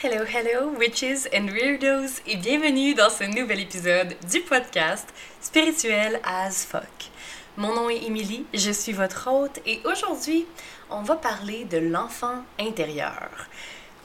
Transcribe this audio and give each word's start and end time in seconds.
Hello, 0.00 0.24
hello, 0.24 0.70
witches 0.78 1.26
and 1.34 1.48
weirdos, 1.48 2.20
et 2.24 2.36
bienvenue 2.36 2.94
dans 2.94 3.10
ce 3.10 3.24
nouvel 3.24 3.58
épisode 3.58 4.14
du 4.30 4.40
podcast 4.42 5.12
Spirituel 5.40 6.20
as 6.22 6.64
fuck. 6.64 7.10
Mon 7.56 7.74
nom 7.74 7.90
est 7.90 8.04
Emily, 8.04 8.46
je 8.54 8.70
suis 8.70 8.92
votre 8.92 9.28
hôte, 9.28 9.58
et 9.66 9.80
aujourd'hui, 9.84 10.46
on 10.88 11.02
va 11.02 11.16
parler 11.16 11.64
de 11.64 11.78
l'enfant 11.78 12.44
intérieur. 12.60 13.28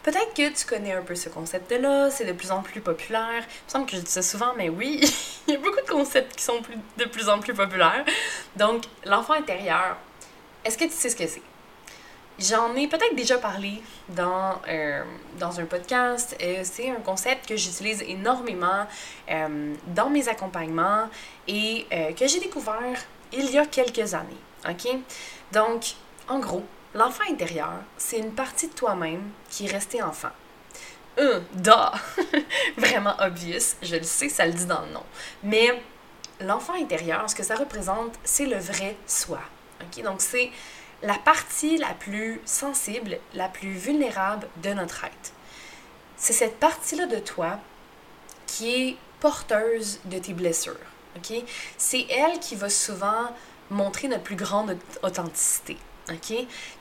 Peut-être 0.02 0.34
que 0.34 0.52
tu 0.52 0.66
connais 0.66 0.94
un 0.94 1.04
peu 1.04 1.14
ce 1.14 1.30
concept-là, 1.30 2.10
c'est 2.10 2.26
de 2.26 2.34
plus 2.34 2.50
en 2.50 2.64
plus 2.64 2.82
populaire. 2.82 3.44
Il 3.44 3.66
me 3.66 3.70
semble 3.70 3.86
que 3.86 3.96
je 3.96 4.02
dis 4.02 4.12
ça 4.12 4.24
souvent, 4.24 4.56
mais 4.58 4.70
oui, 4.70 5.00
il 5.48 5.54
y 5.54 5.58
a 5.58 5.60
beaucoup 5.60 5.86
de 5.86 5.92
concepts 5.92 6.36
qui 6.36 6.44
sont 6.44 6.60
de 6.98 7.06
plus 7.06 7.30
en 7.30 7.40
plus 7.40 7.54
populaires. 7.54 8.04
Donc, 8.56 8.86
l'enfant 9.06 9.34
intérieur, 9.34 9.98
est-ce 10.66 10.76
que 10.76 10.86
tu 10.86 10.92
sais 10.94 11.12
ce 11.12 11.16
que 11.16 11.28
c'est? 11.28 11.53
J'en 12.40 12.76
ai 12.76 12.88
peut-être 12.88 13.16
déjà 13.16 13.38
parlé 13.38 13.82
dans, 14.10 14.60
euh, 14.68 15.04
dans 15.40 15.60
un 15.60 15.66
podcast. 15.66 16.36
Euh, 16.42 16.62
c'est 16.64 16.90
un 16.90 17.00
concept 17.02 17.48
que 17.48 17.56
j'utilise 17.56 18.02
énormément 18.08 18.88
euh, 19.30 19.74
dans 19.88 20.10
mes 20.10 20.28
accompagnements 20.28 21.10
et 21.48 21.86
que 22.18 22.28
j'ai 22.28 22.40
découvert 22.40 23.06
il 23.32 23.52
y 23.52 23.58
a 23.58 23.66
quelques 23.66 24.14
années. 24.14 24.38
OK? 24.68 24.98
Donc, 25.52 25.94
en 26.28 26.40
gros, 26.40 26.64
l'enfant 26.96 27.24
intérieur, 27.30 27.74
c'est 27.98 28.18
une 28.18 28.32
partie 28.32 28.68
de 28.68 28.74
toi-même 28.74 29.30
qui 29.50 29.66
est 29.66 29.72
restée 29.72 30.02
enfant. 30.02 30.32
Un, 31.18 31.42
da! 31.54 31.92
Vraiment 32.78 33.16
obvious, 33.20 33.76
je 33.82 33.98
le 33.98 34.04
sais, 34.04 34.30
ça 34.30 34.46
le 34.46 34.54
dit 34.54 34.66
dans 34.66 34.82
le 34.82 34.94
nom. 34.94 35.04
Mais 35.44 35.82
l'enfant 36.40 36.74
intérieur, 36.74 37.30
ce 37.30 37.36
que 37.36 37.44
ça 37.44 37.56
représente, 37.56 38.14
c'est 38.24 38.46
le 38.46 38.58
vrai 38.58 38.96
soi. 39.06 39.42
OK? 39.82 40.04
Donc, 40.04 40.22
c'est 40.22 40.50
la 41.04 41.16
partie 41.16 41.78
la 41.78 41.94
plus 41.94 42.42
sensible, 42.46 43.20
la 43.34 43.50
plus 43.50 43.74
vulnérable 43.74 44.48
de 44.64 44.70
notre 44.74 45.04
être. 45.04 45.34
C'est 46.16 46.34
cette 46.34 46.60
partie-là 46.60 47.06
de 47.06 47.18
toi 47.18 47.60
qui 48.48 48.74
est 48.74 48.98
porteuse 49.20 50.00
de 50.06 50.18
tes 50.18 50.34
blessures. 50.34 50.78
C'est 51.78 52.06
elle 52.10 52.40
qui 52.40 52.56
va 52.56 52.70
souvent 52.70 53.36
montrer 53.70 54.08
notre 54.08 54.24
plus 54.24 54.36
grande 54.36 54.78
authenticité. 55.04 55.78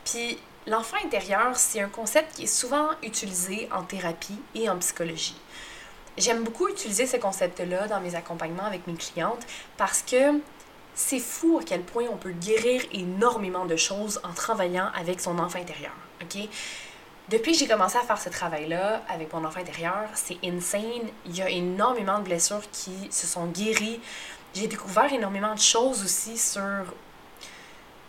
Puis 0.04 0.38
l'enfant 0.66 0.96
intérieur, 1.04 1.56
c'est 1.56 1.80
un 1.80 1.88
concept 1.88 2.36
qui 2.36 2.44
est 2.44 2.46
souvent 2.46 2.90
utilisé 3.02 3.68
en 3.72 3.82
thérapie 3.82 4.38
et 4.54 4.70
en 4.70 4.78
psychologie. 4.78 5.40
J'aime 6.16 6.44
beaucoup 6.44 6.68
utiliser 6.68 7.06
ce 7.06 7.16
concept-là 7.16 7.88
dans 7.88 8.00
mes 8.00 8.14
accompagnements 8.14 8.66
avec 8.66 8.86
mes 8.86 8.94
clientes 8.94 9.44
parce 9.76 10.02
que 10.02 10.40
c'est 10.94 11.18
fou 11.18 11.58
à 11.60 11.64
quel 11.64 11.82
point 11.82 12.04
on 12.12 12.16
peut 12.16 12.32
guérir 12.32 12.82
énormément 12.92 13.64
de 13.64 13.76
choses 13.76 14.20
en 14.24 14.32
travaillant 14.32 14.90
avec 14.94 15.20
son 15.20 15.38
enfant 15.38 15.58
intérieur. 15.58 15.92
OK? 16.22 16.48
Depuis 17.28 17.52
que 17.52 17.58
j'ai 17.58 17.68
commencé 17.68 17.96
à 17.96 18.02
faire 18.02 18.20
ce 18.20 18.28
travail-là 18.28 19.02
avec 19.08 19.32
mon 19.32 19.44
enfant 19.44 19.60
intérieur, 19.60 20.08
c'est 20.14 20.38
insane. 20.44 21.08
Il 21.24 21.36
y 21.36 21.42
a 21.42 21.48
énormément 21.48 22.18
de 22.18 22.24
blessures 22.24 22.68
qui 22.72 22.92
se 23.10 23.26
sont 23.26 23.46
guéries. 23.46 24.00
J'ai 24.54 24.66
découvert 24.66 25.10
énormément 25.12 25.54
de 25.54 25.60
choses 25.60 26.02
aussi 26.02 26.36
sur, 26.36 26.84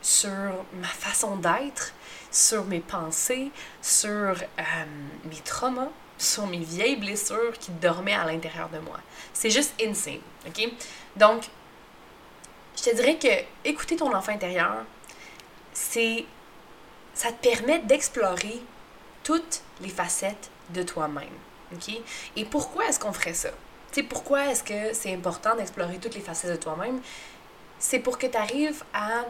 sur 0.02 0.30
ma 0.74 0.88
façon 0.88 1.38
d'être, 1.38 1.94
sur 2.32 2.66
mes 2.66 2.82
pensées, 2.82 3.52
sur 3.82 4.10
euh, 4.10 4.64
mes 5.30 5.40
traumas, 5.46 5.90
sur 6.18 6.48
mes 6.48 6.58
vieilles 6.58 6.98
blessures 6.98 7.54
qui 7.60 7.72
dormaient 7.72 8.16
à 8.16 8.26
l'intérieur 8.26 8.70
de 8.70 8.80
moi. 8.80 9.00
C'est 9.34 9.52
juste 9.52 9.74
insane. 9.82 10.20
OK? 10.48 10.70
Donc, 11.16 11.44
je 12.84 12.90
te 12.90 12.96
dirais 12.96 13.18
que 13.18 13.70
écouter 13.70 13.96
ton 13.96 14.14
enfant 14.14 14.32
intérieur, 14.34 14.84
c'est 15.74 16.26
ça 17.14 17.32
te 17.32 17.50
permet 17.50 17.80
d'explorer 17.80 18.62
toutes 19.24 19.62
les 19.82 19.90
facettes 19.90 20.50
de 20.70 20.84
toi-même. 20.84 21.30
OK? 21.74 21.96
Et 22.36 22.46
pourquoi 22.46 22.88
est-ce 22.88 23.00
qu'on 23.00 23.14
ferait 23.14 23.34
ça? 23.34 23.50
Tu 23.92 24.04
pourquoi 24.04 24.48
est-ce 24.48 24.64
que 24.64 24.94
c'est 24.94 25.14
important 25.14 25.56
d'explorer 25.56 25.98
toutes 25.98 26.16
les 26.16 26.22
facettes 26.22 26.52
de 26.52 26.56
toi-même? 26.56 27.00
C'est 27.80 28.00
pour 28.00 28.18
que 28.18 28.28
tu 28.28 28.38
arrives 28.38 28.84
à 28.94 29.26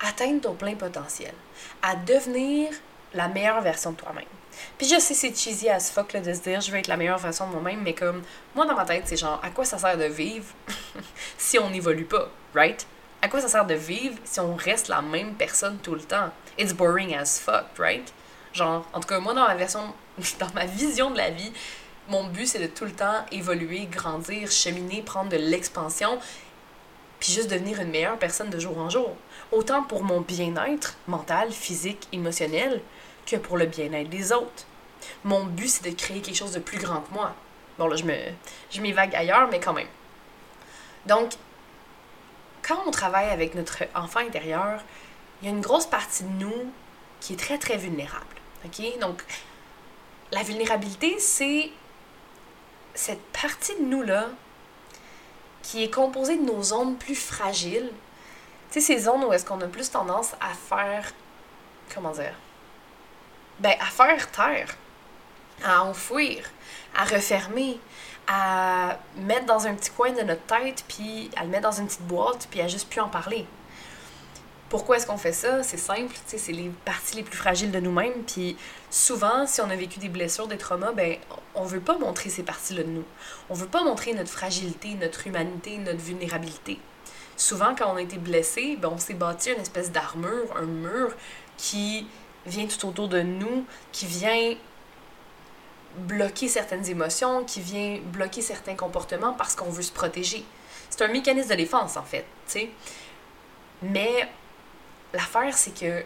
atteindre 0.00 0.40
ton 0.42 0.54
plein 0.54 0.74
potentiel, 0.74 1.34
à 1.82 1.96
devenir 1.96 2.70
la 3.12 3.28
meilleure 3.28 3.60
version 3.60 3.92
de 3.92 3.96
toi-même. 3.96 4.24
Puis 4.78 4.86
je 4.86 5.00
sais, 5.00 5.14
c'est 5.14 5.36
cheesy 5.36 5.68
as 5.68 5.90
fuck 5.90 6.12
là, 6.12 6.20
de 6.20 6.32
se 6.32 6.40
dire 6.40 6.60
je 6.60 6.70
veux 6.70 6.78
être 6.78 6.86
la 6.86 6.96
meilleure 6.96 7.18
version 7.18 7.46
de 7.48 7.52
moi-même, 7.52 7.82
mais 7.82 7.94
comme 7.94 8.22
moi 8.54 8.66
dans 8.66 8.74
ma 8.74 8.84
tête, 8.84 9.04
c'est 9.06 9.16
genre 9.16 9.40
à 9.42 9.50
quoi 9.50 9.64
ça 9.64 9.78
sert 9.78 9.98
de 9.98 10.04
vivre? 10.04 10.46
si 11.38 11.58
on 11.58 11.70
n'évolue 11.70 12.04
pas, 12.04 12.30
right? 12.54 12.86
À 13.22 13.28
quoi 13.28 13.40
ça 13.40 13.48
sert 13.48 13.66
de 13.66 13.74
vivre 13.74 14.16
si 14.24 14.40
on 14.40 14.54
reste 14.54 14.88
la 14.88 15.02
même 15.02 15.34
personne 15.34 15.78
tout 15.78 15.94
le 15.94 16.02
temps? 16.02 16.30
It's 16.58 16.72
boring 16.72 17.14
as 17.14 17.40
fuck, 17.40 17.66
right? 17.78 18.12
Genre, 18.52 18.86
en 18.92 19.00
tout 19.00 19.08
cas, 19.08 19.18
moi 19.18 19.34
dans 19.34 19.46
ma 19.46 19.54
version, 19.54 19.94
dans 20.38 20.52
ma 20.54 20.66
vision 20.66 21.10
de 21.10 21.16
la 21.16 21.30
vie, 21.30 21.52
mon 22.08 22.24
but 22.24 22.46
c'est 22.46 22.58
de 22.58 22.66
tout 22.66 22.84
le 22.84 22.92
temps 22.92 23.24
évoluer, 23.32 23.86
grandir, 23.86 24.50
cheminer, 24.50 25.02
prendre 25.02 25.30
de 25.30 25.36
l'expansion, 25.36 26.18
puis 27.18 27.32
juste 27.32 27.50
devenir 27.50 27.80
une 27.80 27.90
meilleure 27.90 28.18
personne 28.18 28.50
de 28.50 28.58
jour 28.58 28.76
en 28.78 28.90
jour. 28.90 29.16
Autant 29.52 29.82
pour 29.82 30.02
mon 30.02 30.20
bien-être 30.20 30.96
mental, 31.06 31.50
physique, 31.50 32.08
émotionnel, 32.12 32.82
que 33.26 33.36
pour 33.36 33.56
le 33.56 33.66
bien-être 33.66 34.10
des 34.10 34.32
autres. 34.32 34.66
Mon 35.24 35.44
but, 35.44 35.68
c'est 35.68 35.90
de 35.90 35.96
créer 35.96 36.20
quelque 36.20 36.36
chose 36.36 36.52
de 36.52 36.60
plus 36.60 36.78
grand 36.78 37.00
que 37.00 37.14
moi. 37.14 37.34
Bon, 37.78 37.86
là, 37.88 37.96
je 37.96 38.04
me 38.04 38.14
je 38.70 38.80
m'évague 38.80 39.14
ailleurs, 39.14 39.48
mais 39.50 39.60
quand 39.60 39.72
même. 39.72 39.88
Donc, 41.06 41.32
quand 42.62 42.78
on 42.86 42.90
travaille 42.90 43.28
avec 43.28 43.54
notre 43.54 43.84
enfant 43.94 44.20
intérieur, 44.20 44.82
il 45.40 45.48
y 45.48 45.48
a 45.48 45.54
une 45.54 45.60
grosse 45.60 45.86
partie 45.86 46.24
de 46.24 46.44
nous 46.44 46.72
qui 47.20 47.34
est 47.34 47.36
très, 47.36 47.58
très 47.58 47.76
vulnérable. 47.76 48.24
OK? 48.64 48.98
Donc, 49.00 49.22
la 50.32 50.42
vulnérabilité, 50.42 51.18
c'est 51.18 51.70
cette 52.94 53.22
partie 53.32 53.74
de 53.76 53.84
nous-là 53.84 54.28
qui 55.62 55.82
est 55.82 55.90
composée 55.90 56.36
de 56.36 56.42
nos 56.42 56.62
zones 56.62 56.96
plus 56.96 57.14
fragiles. 57.14 57.90
Tu 58.70 58.80
ces 58.80 58.98
zones 58.98 59.24
où 59.24 59.32
est-ce 59.32 59.44
qu'on 59.44 59.60
a 59.60 59.66
plus 59.66 59.90
tendance 59.90 60.32
à 60.40 60.52
faire, 60.52 61.12
comment 61.94 62.12
dire, 62.12 62.34
ben, 63.60 63.74
à 63.80 63.86
faire 63.86 64.30
taire, 64.30 64.76
à 65.64 65.84
enfouir, 65.84 66.44
à 66.94 67.04
refermer, 67.04 67.78
à 68.26 68.98
mettre 69.16 69.46
dans 69.46 69.66
un 69.66 69.74
petit 69.74 69.90
coin 69.90 70.12
de 70.12 70.22
notre 70.22 70.42
tête, 70.42 70.84
puis 70.88 71.30
à 71.36 71.44
le 71.44 71.50
mettre 71.50 71.68
dans 71.68 71.78
une 71.78 71.86
petite 71.86 72.06
boîte, 72.06 72.48
puis 72.50 72.60
à 72.60 72.68
juste 72.68 72.88
plus 72.88 73.00
en 73.00 73.08
parler. 73.08 73.46
Pourquoi 74.68 74.96
est-ce 74.96 75.06
qu'on 75.06 75.18
fait 75.18 75.32
ça? 75.32 75.62
C'est 75.62 75.76
simple, 75.76 76.14
c'est 76.26 76.50
les 76.50 76.70
parties 76.84 77.16
les 77.16 77.22
plus 77.22 77.36
fragiles 77.36 77.70
de 77.70 77.80
nous-mêmes, 77.80 78.24
puis 78.26 78.56
souvent, 78.90 79.46
si 79.46 79.60
on 79.60 79.70
a 79.70 79.76
vécu 79.76 79.98
des 79.98 80.08
blessures, 80.08 80.48
des 80.48 80.58
traumas, 80.58 80.92
ben, 80.92 81.16
on 81.54 81.64
veut 81.64 81.80
pas 81.80 81.98
montrer 81.98 82.30
ces 82.30 82.42
parties-là 82.42 82.82
de 82.82 82.88
nous. 82.88 83.04
On 83.50 83.54
veut 83.54 83.68
pas 83.68 83.84
montrer 83.84 84.14
notre 84.14 84.30
fragilité, 84.30 84.94
notre 84.94 85.26
humanité, 85.26 85.78
notre 85.78 86.00
vulnérabilité. 86.00 86.80
Souvent, 87.36 87.74
quand 87.76 87.92
on 87.92 87.96
a 87.96 88.02
été 88.02 88.16
blessé, 88.16 88.76
ben, 88.80 88.90
on 88.92 88.98
s'est 88.98 89.14
bâti 89.14 89.50
une 89.50 89.60
espèce 89.60 89.92
d'armure, 89.92 90.56
un 90.56 90.66
mur 90.66 91.12
qui 91.56 92.06
vient 92.46 92.66
tout 92.66 92.88
autour 92.88 93.08
de 93.08 93.20
nous, 93.20 93.64
qui 93.92 94.06
vient 94.06 94.54
bloquer 95.96 96.48
certaines 96.48 96.88
émotions, 96.88 97.44
qui 97.44 97.60
vient 97.60 98.00
bloquer 98.04 98.42
certains 98.42 98.74
comportements 98.74 99.32
parce 99.32 99.54
qu'on 99.54 99.70
veut 99.70 99.82
se 99.82 99.92
protéger. 99.92 100.44
C'est 100.90 101.02
un 101.02 101.08
mécanisme 101.08 101.50
de 101.50 101.54
défense, 101.54 101.96
en 101.96 102.02
fait, 102.02 102.24
tu 102.46 102.52
sais. 102.52 102.70
Mais 103.82 104.28
l'affaire, 105.12 105.56
c'est 105.56 105.78
que 105.78 106.04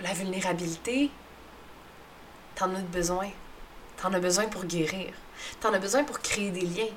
la 0.00 0.12
vulnérabilité, 0.12 1.10
t'en 2.54 2.74
as 2.74 2.80
besoin. 2.80 3.30
T'en 4.00 4.12
as 4.12 4.20
besoin 4.20 4.46
pour 4.46 4.64
guérir. 4.64 5.12
T'en 5.60 5.72
as 5.72 5.78
besoin 5.78 6.04
pour 6.04 6.20
créer 6.20 6.50
des 6.50 6.66
liens. 6.66 6.92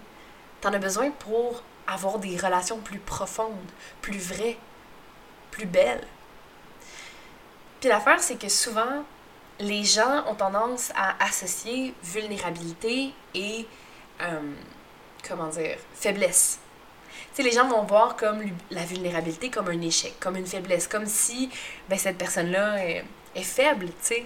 T'en 0.62 0.73
as 0.73 0.79
besoin 0.79 1.12
pour 1.12 1.62
avoir 1.88 2.19
des 2.19 2.38
relations 2.38 2.79
plus 2.79 3.00
profondes, 3.00 3.72
plus 4.02 4.17
vraies, 4.17 4.57
plus 5.52 5.67
belles. 5.67 6.06
Puis 7.79 7.90
l'affaire, 7.90 8.19
c'est 8.19 8.38
que 8.38 8.50
souvent, 8.50 9.03
les 9.59 9.83
gens 9.83 10.25
ont 10.27 10.35
tendance 10.35 10.91
à 10.95 11.23
associer 11.23 11.93
vulnérabilité 12.03 13.13
et, 13.34 13.66
euh, 14.22 14.53
comment 15.28 15.47
dire, 15.47 15.78
faiblesse. 15.93 16.59
Tu 17.34 17.43
les 17.43 17.52
gens 17.52 17.67
vont 17.67 17.84
voir 17.84 18.16
comme 18.16 18.41
la 18.72 18.84
vulnérabilité 18.84 19.49
comme 19.49 19.67
un 19.67 19.81
échec, 19.81 20.16
comme 20.19 20.35
une 20.35 20.46
faiblesse, 20.46 20.87
comme 20.87 21.05
si 21.05 21.49
ben, 21.90 21.97
cette 21.97 22.17
personne-là 22.17 22.85
est, 22.85 23.05
est, 23.35 23.43
faible, 23.43 23.87
tu 23.87 23.93
sais, 24.02 24.25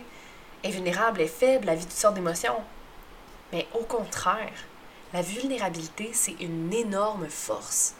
est 0.64 0.70
vulnérable, 0.70 1.22
est 1.22 1.28
faible, 1.28 1.70
elle 1.70 1.78
vit 1.78 1.86
toutes 1.86 1.94
sortes 1.94 2.16
d'émotions. 2.16 2.62
Mais 3.52 3.68
au 3.74 3.84
contraire, 3.84 4.54
la 5.14 5.22
vulnérabilité, 5.22 6.12
c'est 6.14 6.40
une 6.40 6.72
énorme 6.74 7.28
force 7.30 7.96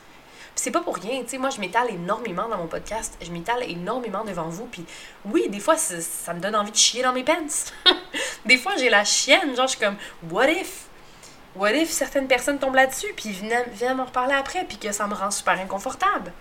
c'est 0.56 0.72
pas 0.72 0.82
pour 0.82 0.96
rien, 0.96 1.22
tu 1.24 1.30
sais, 1.30 1.38
moi 1.38 1.50
je 1.50 1.60
m'étale 1.60 1.90
énormément 1.92 2.48
dans 2.48 2.58
mon 2.58 2.68
podcast, 2.68 3.18
je 3.22 3.32
m'étale 3.32 3.64
énormément 3.64 4.24
devant 4.24 4.50
vous, 4.50 4.66
puis 4.66 4.86
oui, 5.26 5.48
des 5.50 5.60
fois 5.60 5.78
ça, 5.78 6.34
me 6.34 6.40
donne 6.40 6.56
envie 6.56 6.72
de 6.72 6.78
chier 6.78 7.04
dans 7.04 7.14
mes 7.14 7.24
pants. 7.24 7.34
des 8.46 8.58
fois 8.58 8.74
j'ai 8.78 8.90
la 8.90 9.06
chienne, 9.06 9.56
genre 9.56 9.68
je 9.68 9.78
suis 9.78 9.80
comme, 9.80 9.98
what 10.30 10.50
if? 10.50 10.86
What 11.56 11.72
if 11.72 11.90
certaines 11.90 12.28
personnes 12.28 12.60
tombent 12.60 12.76
là-dessus, 12.76 13.12
puis 13.16 13.32
viennent, 13.32 13.98
m'en 13.98 14.06
reparler 14.06 14.36
après, 14.36 14.66
puis 14.66 14.78
que 14.78 14.92
ça 14.92 15.08
me 15.08 15.14
rend 15.14 15.32
super 15.32 15.60
inconfortable? 15.60 16.32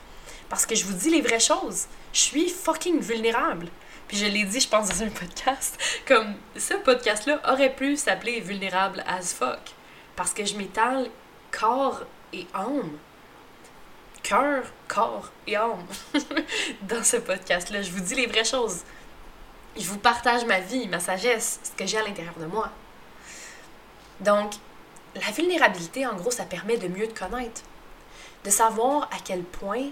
Parce 0.49 0.67
que 0.67 0.75
je 0.75 0.85
vous 0.85 0.95
dis 0.95 1.11
les 1.11 1.21
vraies 1.21 1.41
choses. 1.41 1.87
Je 2.13 2.21
suis 2.21 2.49
fucking 2.49 3.01
vulnérable. 3.01 3.69
Puis 4.07 4.17
je 4.17 4.27
l'ai 4.27 4.45
dit, 4.45 4.61
je 4.61 4.69
pense, 4.69 4.89
dans 4.89 5.03
un 5.03 5.11
podcast, 5.11 5.79
comme 6.07 6.35
ce 6.57 6.75
podcast-là 6.75 7.41
aurait 7.53 7.75
pu 7.75 7.97
s'appeler 7.97 8.41
Vulnérable 8.41 9.05
as 9.07 9.35
fuck. 9.35 9.61
Parce 10.17 10.33
que 10.33 10.45
je 10.45 10.57
m'étale 10.57 11.09
corps 11.51 12.05
et 12.33 12.47
âme. 12.55 12.99
Cœur, 14.29 14.63
corps 14.89 15.31
et 15.47 15.57
âme. 15.57 15.87
dans 16.83 17.03
ce 17.03 17.17
podcast-là, 17.17 17.81
je 17.81 17.91
vous 17.91 18.01
dis 18.01 18.15
les 18.15 18.27
vraies 18.27 18.45
choses. 18.45 18.81
Je 19.75 19.87
vous 19.87 19.97
partage 19.97 20.45
ma 20.45 20.61
vie, 20.61 20.87
ma 20.87 21.01
sagesse, 21.01 21.61
ce 21.63 21.71
que 21.71 21.87
j'ai 21.87 21.97
à 21.97 22.03
l'intérieur 22.03 22.35
de 22.39 22.45
moi. 22.45 22.71
Donc, 24.21 24.53
la 25.15 25.31
vulnérabilité, 25.31 26.07
en 26.07 26.15
gros, 26.15 26.31
ça 26.31 26.45
permet 26.45 26.77
de 26.77 26.89
mieux 26.89 27.09
te 27.09 27.19
connaître. 27.19 27.63
De 28.45 28.51
savoir 28.51 29.05
à 29.05 29.17
quel 29.25 29.43
point 29.45 29.87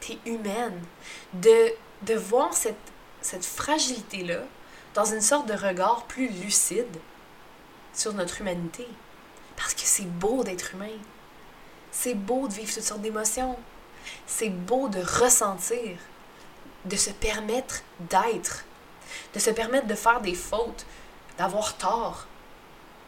tu 0.00 0.12
es 0.12 0.18
humaine. 0.24 0.80
De, 1.34 1.74
de 2.04 2.14
voir 2.14 2.54
cette, 2.54 2.76
cette 3.20 3.44
fragilité-là 3.44 4.44
dans 4.94 5.04
une 5.04 5.20
sorte 5.20 5.46
de 5.46 5.52
regard 5.52 6.04
plus 6.04 6.28
lucide 6.28 6.96
sur 7.92 8.14
notre 8.14 8.40
humanité. 8.40 8.88
Parce 9.58 9.74
que 9.74 9.82
c'est 9.84 10.08
beau 10.08 10.42
d'être 10.42 10.72
humain. 10.72 10.96
C'est 12.00 12.14
beau 12.14 12.46
de 12.46 12.52
vivre 12.52 12.72
toutes 12.72 12.84
sortes 12.84 13.00
d'émotions. 13.00 13.56
C'est 14.24 14.50
beau 14.50 14.88
de 14.88 15.00
ressentir, 15.00 15.98
de 16.84 16.94
se 16.94 17.10
permettre 17.10 17.82
d'être, 17.98 18.64
de 19.34 19.40
se 19.40 19.50
permettre 19.50 19.88
de 19.88 19.96
faire 19.96 20.20
des 20.20 20.34
fautes, 20.34 20.86
d'avoir 21.38 21.76
tort. 21.76 22.28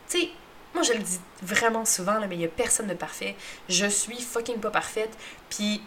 Tu 0.09 0.19
sais, 0.19 0.31
moi 0.75 0.83
je 0.83 0.95
le 0.95 0.99
dis 0.99 1.21
vraiment 1.41 1.85
souvent, 1.85 2.19
là, 2.19 2.27
mais 2.27 2.35
il 2.35 2.41
n'y 2.41 2.45
a 2.45 2.49
personne 2.49 2.89
de 2.89 2.95
parfait. 2.95 3.37
Je 3.69 3.87
suis 3.87 4.21
fucking 4.21 4.59
pas 4.59 4.71
parfaite. 4.71 5.17
Puis, 5.49 5.81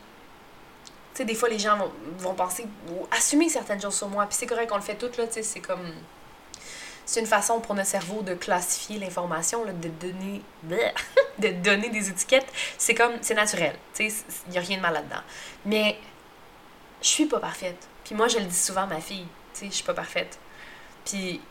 tu 1.13 1.17
sais, 1.17 1.25
des 1.25 1.35
fois 1.35 1.49
les 1.49 1.59
gens 1.59 1.77
vont, 1.77 1.91
vont 2.19 2.33
penser 2.35 2.65
ou 2.89 3.05
assumer 3.11 3.49
certaines 3.49 3.81
choses 3.81 3.97
sur 3.97 4.07
moi. 4.07 4.25
Puis 4.27 4.37
c'est 4.39 4.47
correct 4.47 4.69
qu'on 4.69 4.77
le 4.77 4.81
fait 4.81 4.95
tout, 4.95 5.11
là, 5.17 5.27
tu 5.27 5.33
sais, 5.33 5.43
c'est 5.43 5.59
comme 5.59 5.91
c'est 7.05 7.19
une 7.19 7.25
façon 7.25 7.59
pour 7.59 7.75
notre 7.75 7.89
cerveau 7.89 8.21
de 8.21 8.33
classifier 8.33 8.99
l'information, 8.99 9.65
de 9.65 9.87
donner, 9.89 10.41
de 11.39 11.49
donner 11.49 11.89
des 11.89 12.09
étiquettes. 12.09 12.47
C'est 12.77 12.93
comme, 12.93 13.13
c'est 13.21 13.35
naturel, 13.35 13.75
il 13.99 14.11
n'y 14.49 14.57
a 14.57 14.61
rien 14.61 14.77
de 14.77 14.81
mal 14.81 14.93
là-dedans. 14.93 15.21
Mais 15.65 15.97
je 17.01 17.07
suis 17.07 17.25
pas 17.25 17.39
parfaite. 17.39 17.87
Puis 18.03 18.15
moi, 18.15 18.27
je 18.27 18.37
le 18.37 18.45
dis 18.45 18.57
souvent 18.57 18.83
à 18.83 18.87
ma 18.87 19.01
fille, 19.01 19.27
je 19.61 19.69
suis 19.69 19.83
pas 19.83 19.93
parfaite. 19.93 20.39
Puis 21.05 21.41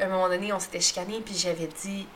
à 0.00 0.04
un 0.04 0.08
moment 0.08 0.28
donné, 0.28 0.52
on 0.52 0.60
s'était 0.60 0.80
chicané, 0.80 1.20
puis 1.20 1.34
j'avais 1.36 1.68
dit, 1.82 2.06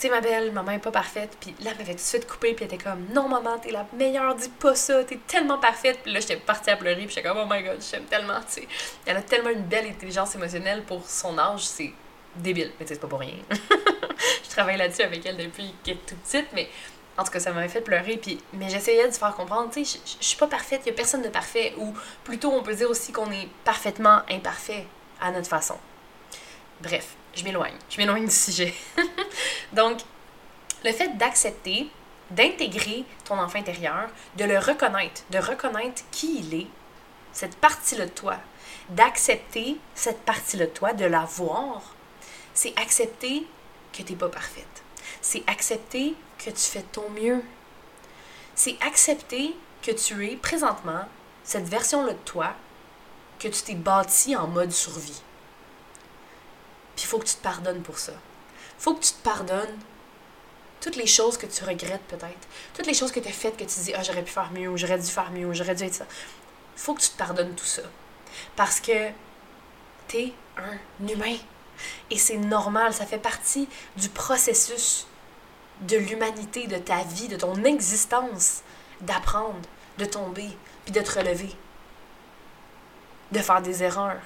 tu 0.00 0.06
sais, 0.06 0.12
ma 0.14 0.22
belle, 0.22 0.50
maman 0.52 0.72
est 0.72 0.78
pas 0.78 0.90
parfaite. 0.90 1.36
Puis 1.38 1.54
là, 1.60 1.72
elle 1.72 1.78
m'avait 1.78 1.92
tout 1.92 1.98
de 1.98 2.00
suite 2.00 2.26
coupé, 2.26 2.54
puis 2.54 2.64
elle 2.64 2.74
était 2.74 2.82
comme, 2.82 3.04
non, 3.12 3.28
maman, 3.28 3.58
t'es 3.58 3.70
la 3.70 3.86
meilleure, 3.92 4.34
dis 4.34 4.48
pas 4.48 4.74
ça, 4.74 5.04
t'es 5.04 5.18
tellement 5.26 5.58
parfaite. 5.58 5.98
Puis 6.02 6.10
là, 6.10 6.20
j'étais 6.20 6.36
partie 6.36 6.70
à 6.70 6.76
pleurer, 6.76 7.04
puis 7.04 7.14
j'étais 7.14 7.28
comme, 7.28 7.36
oh 7.36 7.46
my 7.46 7.62
god, 7.62 7.78
j'aime 7.90 8.04
tellement, 8.04 8.40
tu 8.40 8.62
sais. 8.62 8.68
Elle 9.04 9.18
a 9.18 9.22
tellement 9.22 9.50
une 9.50 9.64
belle 9.64 9.86
intelligence 9.86 10.34
émotionnelle 10.34 10.84
pour 10.84 11.06
son 11.06 11.38
âge, 11.38 11.64
c'est 11.64 11.92
débile. 12.34 12.72
Mais 12.80 12.86
c'est 12.86 12.98
pas 12.98 13.08
pour 13.08 13.20
rien. 13.20 13.34
je 13.50 14.48
travaille 14.48 14.78
là-dessus 14.78 15.02
avec 15.02 15.26
elle 15.26 15.36
depuis 15.36 15.74
qu'elle 15.84 15.96
est 15.96 16.06
toute 16.06 16.18
petite, 16.18 16.46
mais 16.54 16.70
en 17.18 17.24
tout 17.24 17.32
cas, 17.32 17.40
ça 17.40 17.52
m'avait 17.52 17.68
fait 17.68 17.82
pleurer. 17.82 18.16
Puis, 18.16 18.40
mais 18.54 18.70
j'essayais 18.70 19.06
de 19.06 19.12
faire 19.12 19.34
comprendre, 19.34 19.70
tu 19.70 19.84
sais, 19.84 20.00
je 20.18 20.24
suis 20.24 20.38
pas 20.38 20.46
parfaite, 20.46 20.80
il 20.86 20.88
y 20.88 20.92
a 20.92 20.94
personne 20.94 21.20
de 21.20 21.28
parfait. 21.28 21.74
Ou 21.76 21.94
plutôt, 22.24 22.50
on 22.52 22.62
peut 22.62 22.74
dire 22.74 22.88
aussi 22.88 23.12
qu'on 23.12 23.30
est 23.30 23.48
parfaitement 23.64 24.22
imparfait 24.30 24.86
à 25.20 25.30
notre 25.30 25.48
façon. 25.48 25.76
Bref, 26.80 27.16
je 27.34 27.44
m'éloigne. 27.44 27.76
Je 27.88 27.98
m'éloigne 27.98 28.26
du 28.26 28.34
sujet. 28.34 28.74
Donc, 29.72 30.00
le 30.84 30.92
fait 30.92 31.16
d'accepter, 31.16 31.88
d'intégrer 32.30 33.04
ton 33.24 33.38
enfant 33.38 33.58
intérieur, 33.58 34.08
de 34.36 34.44
le 34.44 34.58
reconnaître, 34.58 35.22
de 35.30 35.38
reconnaître 35.38 36.02
qui 36.10 36.40
il 36.40 36.54
est, 36.54 36.66
cette 37.32 37.56
partie-là 37.56 38.06
de 38.06 38.10
toi, 38.10 38.36
d'accepter 38.90 39.76
cette 39.94 40.20
partie-là 40.22 40.66
de 40.66 40.70
toi, 40.70 40.92
de 40.92 41.04
la 41.04 41.24
voir, 41.24 41.94
c'est 42.54 42.76
accepter 42.78 43.46
que 43.92 44.02
tu 44.02 44.12
n'es 44.12 44.18
pas 44.18 44.28
parfaite. 44.28 44.82
C'est 45.20 45.42
accepter 45.46 46.14
que 46.38 46.50
tu 46.50 46.56
fais 46.56 46.82
ton 46.82 47.08
mieux. 47.10 47.42
C'est 48.54 48.76
accepter 48.82 49.54
que 49.82 49.90
tu 49.90 50.26
es 50.26 50.36
présentement 50.36 51.04
cette 51.44 51.68
version-là 51.68 52.12
de 52.12 52.18
toi 52.24 52.54
que 53.38 53.48
tu 53.48 53.62
t'es 53.62 53.74
bâti 53.74 54.36
en 54.36 54.46
mode 54.46 54.72
survie. 54.72 55.22
Il 57.00 57.06
faut 57.06 57.18
que 57.18 57.26
tu 57.26 57.34
te 57.34 57.42
pardonnes 57.42 57.82
pour 57.82 57.98
ça. 57.98 58.12
Il 58.12 58.82
faut 58.82 58.94
que 58.94 59.04
tu 59.04 59.12
te 59.12 59.22
pardonnes 59.22 59.78
toutes 60.80 60.96
les 60.96 61.06
choses 61.06 61.36
que 61.36 61.46
tu 61.46 61.64
regrettes 61.64 62.04
peut-être. 62.08 62.48
Toutes 62.74 62.86
les 62.86 62.94
choses 62.94 63.12
que 63.12 63.20
tu 63.20 63.28
as 63.28 63.32
faites 63.32 63.56
que 63.56 63.64
tu 63.64 63.80
dis, 63.80 63.92
ah, 63.94 64.02
j'aurais 64.02 64.22
pu 64.22 64.32
faire 64.32 64.50
mieux, 64.52 64.76
j'aurais 64.76 64.98
dû 64.98 65.06
faire 65.06 65.30
mieux, 65.30 65.52
j'aurais 65.52 65.74
dû 65.74 65.84
être 65.84 65.94
ça. 65.94 66.06
Il 66.76 66.80
faut 66.80 66.94
que 66.94 67.00
tu 67.00 67.10
te 67.10 67.18
pardonnes 67.18 67.54
tout 67.54 67.64
ça. 67.64 67.82
Parce 68.56 68.80
que 68.80 69.10
tu 70.08 70.16
es 70.16 70.32
un 70.56 71.06
humain. 71.06 71.36
Et 72.10 72.18
c'est 72.18 72.36
normal, 72.36 72.92
ça 72.92 73.06
fait 73.06 73.18
partie 73.18 73.68
du 73.96 74.08
processus 74.08 75.06
de 75.82 75.96
l'humanité, 75.96 76.66
de 76.66 76.76
ta 76.76 77.02
vie, 77.04 77.28
de 77.28 77.36
ton 77.36 77.54
existence, 77.64 78.62
d'apprendre, 79.00 79.60
de 79.98 80.04
tomber, 80.04 80.50
puis 80.84 80.92
de 80.92 81.00
te 81.00 81.18
relever, 81.18 81.54
de 83.32 83.38
faire 83.38 83.62
des 83.62 83.82
erreurs. 83.82 84.20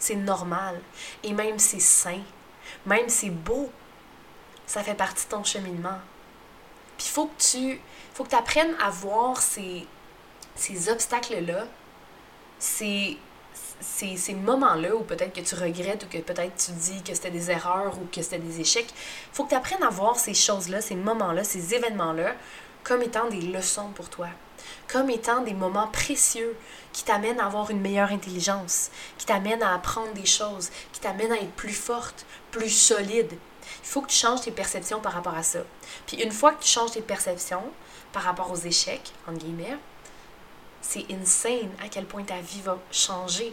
C'est 0.00 0.16
normal. 0.16 0.80
Et 1.22 1.32
même 1.32 1.60
c'est 1.60 1.80
sain, 1.80 2.18
même 2.84 3.08
c'est 3.08 3.30
beau. 3.30 3.70
Ça 4.66 4.82
fait 4.82 4.94
partie 4.94 5.26
de 5.26 5.30
ton 5.30 5.44
cheminement. 5.44 5.98
Puis 6.98 7.06
il 7.06 7.12
faut 7.12 7.26
que 7.26 7.40
tu 7.40 7.80
faut 8.14 8.24
que 8.24 8.34
apprennes 8.34 8.74
à 8.82 8.90
voir 8.90 9.40
ces, 9.40 9.86
ces 10.56 10.88
obstacles-là, 10.90 11.66
ces 12.58 13.16
ces, 13.80 14.16
ces 14.16 14.34
moments-là 14.34 14.94
où 14.94 15.02
peut-être 15.02 15.32
que 15.32 15.40
tu 15.40 15.54
regrettes 15.54 16.04
ou 16.04 16.06
que 16.06 16.18
peut-être 16.18 16.54
tu 16.56 16.72
dis 16.72 17.02
que 17.02 17.14
c'était 17.14 17.30
des 17.30 17.50
erreurs 17.50 17.98
ou 17.98 18.06
que 18.14 18.20
c'était 18.20 18.38
des 18.38 18.60
échecs, 18.60 18.90
il 18.92 19.34
faut 19.34 19.44
que 19.44 19.50
tu 19.50 19.54
apprennes 19.54 19.82
à 19.82 19.88
voir 19.88 20.18
ces 20.18 20.34
choses-là, 20.34 20.80
ces 20.82 20.94
moments-là, 20.96 21.44
ces 21.44 21.74
événements-là 21.74 22.34
comme 22.82 23.02
étant 23.02 23.28
des 23.28 23.40
leçons 23.40 23.90
pour 23.94 24.08
toi, 24.08 24.28
comme 24.88 25.10
étant 25.10 25.42
des 25.42 25.54
moments 25.54 25.88
précieux 25.88 26.56
qui 26.92 27.04
t'amènent 27.04 27.40
à 27.40 27.46
avoir 27.46 27.70
une 27.70 27.80
meilleure 27.80 28.10
intelligence, 28.10 28.90
qui 29.18 29.26
t'amènent 29.26 29.62
à 29.62 29.74
apprendre 29.74 30.12
des 30.12 30.26
choses, 30.26 30.70
qui 30.92 31.00
t'amènent 31.00 31.32
à 31.32 31.36
être 31.36 31.52
plus 31.52 31.72
forte, 31.72 32.26
plus 32.50 32.70
solide. 32.70 33.32
Il 33.82 33.88
faut 33.88 34.02
que 34.02 34.10
tu 34.10 34.16
changes 34.16 34.42
tes 34.42 34.50
perceptions 34.50 35.00
par 35.00 35.12
rapport 35.12 35.36
à 35.36 35.42
ça. 35.42 35.60
Puis 36.06 36.22
une 36.22 36.32
fois 36.32 36.52
que 36.52 36.62
tu 36.62 36.68
changes 36.68 36.92
tes 36.92 37.02
perceptions 37.02 37.62
par 38.12 38.22
rapport 38.22 38.50
aux 38.50 38.56
échecs, 38.56 39.12
en 39.28 39.32
guillemets, 39.32 39.78
c'est 40.82 41.06
insane 41.12 41.70
à 41.84 41.88
quel 41.88 42.06
point 42.06 42.24
ta 42.24 42.40
vie 42.40 42.62
va 42.62 42.78
changer 42.90 43.50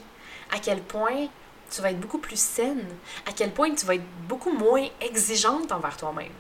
à 0.52 0.60
quel 0.60 0.82
point 0.82 1.28
tu 1.70 1.82
vas 1.82 1.92
être 1.92 2.00
beaucoup 2.00 2.20
plus 2.20 2.40
saine, 2.40 2.86
à 3.26 3.32
quel 3.34 3.52
point 3.52 3.74
tu 3.74 3.86
vas 3.86 3.96
être 3.96 4.06
beaucoup 4.28 4.52
moins 4.52 4.88
exigeante 5.02 5.72
envers 5.72 5.98
toi-même. 5.98 6.32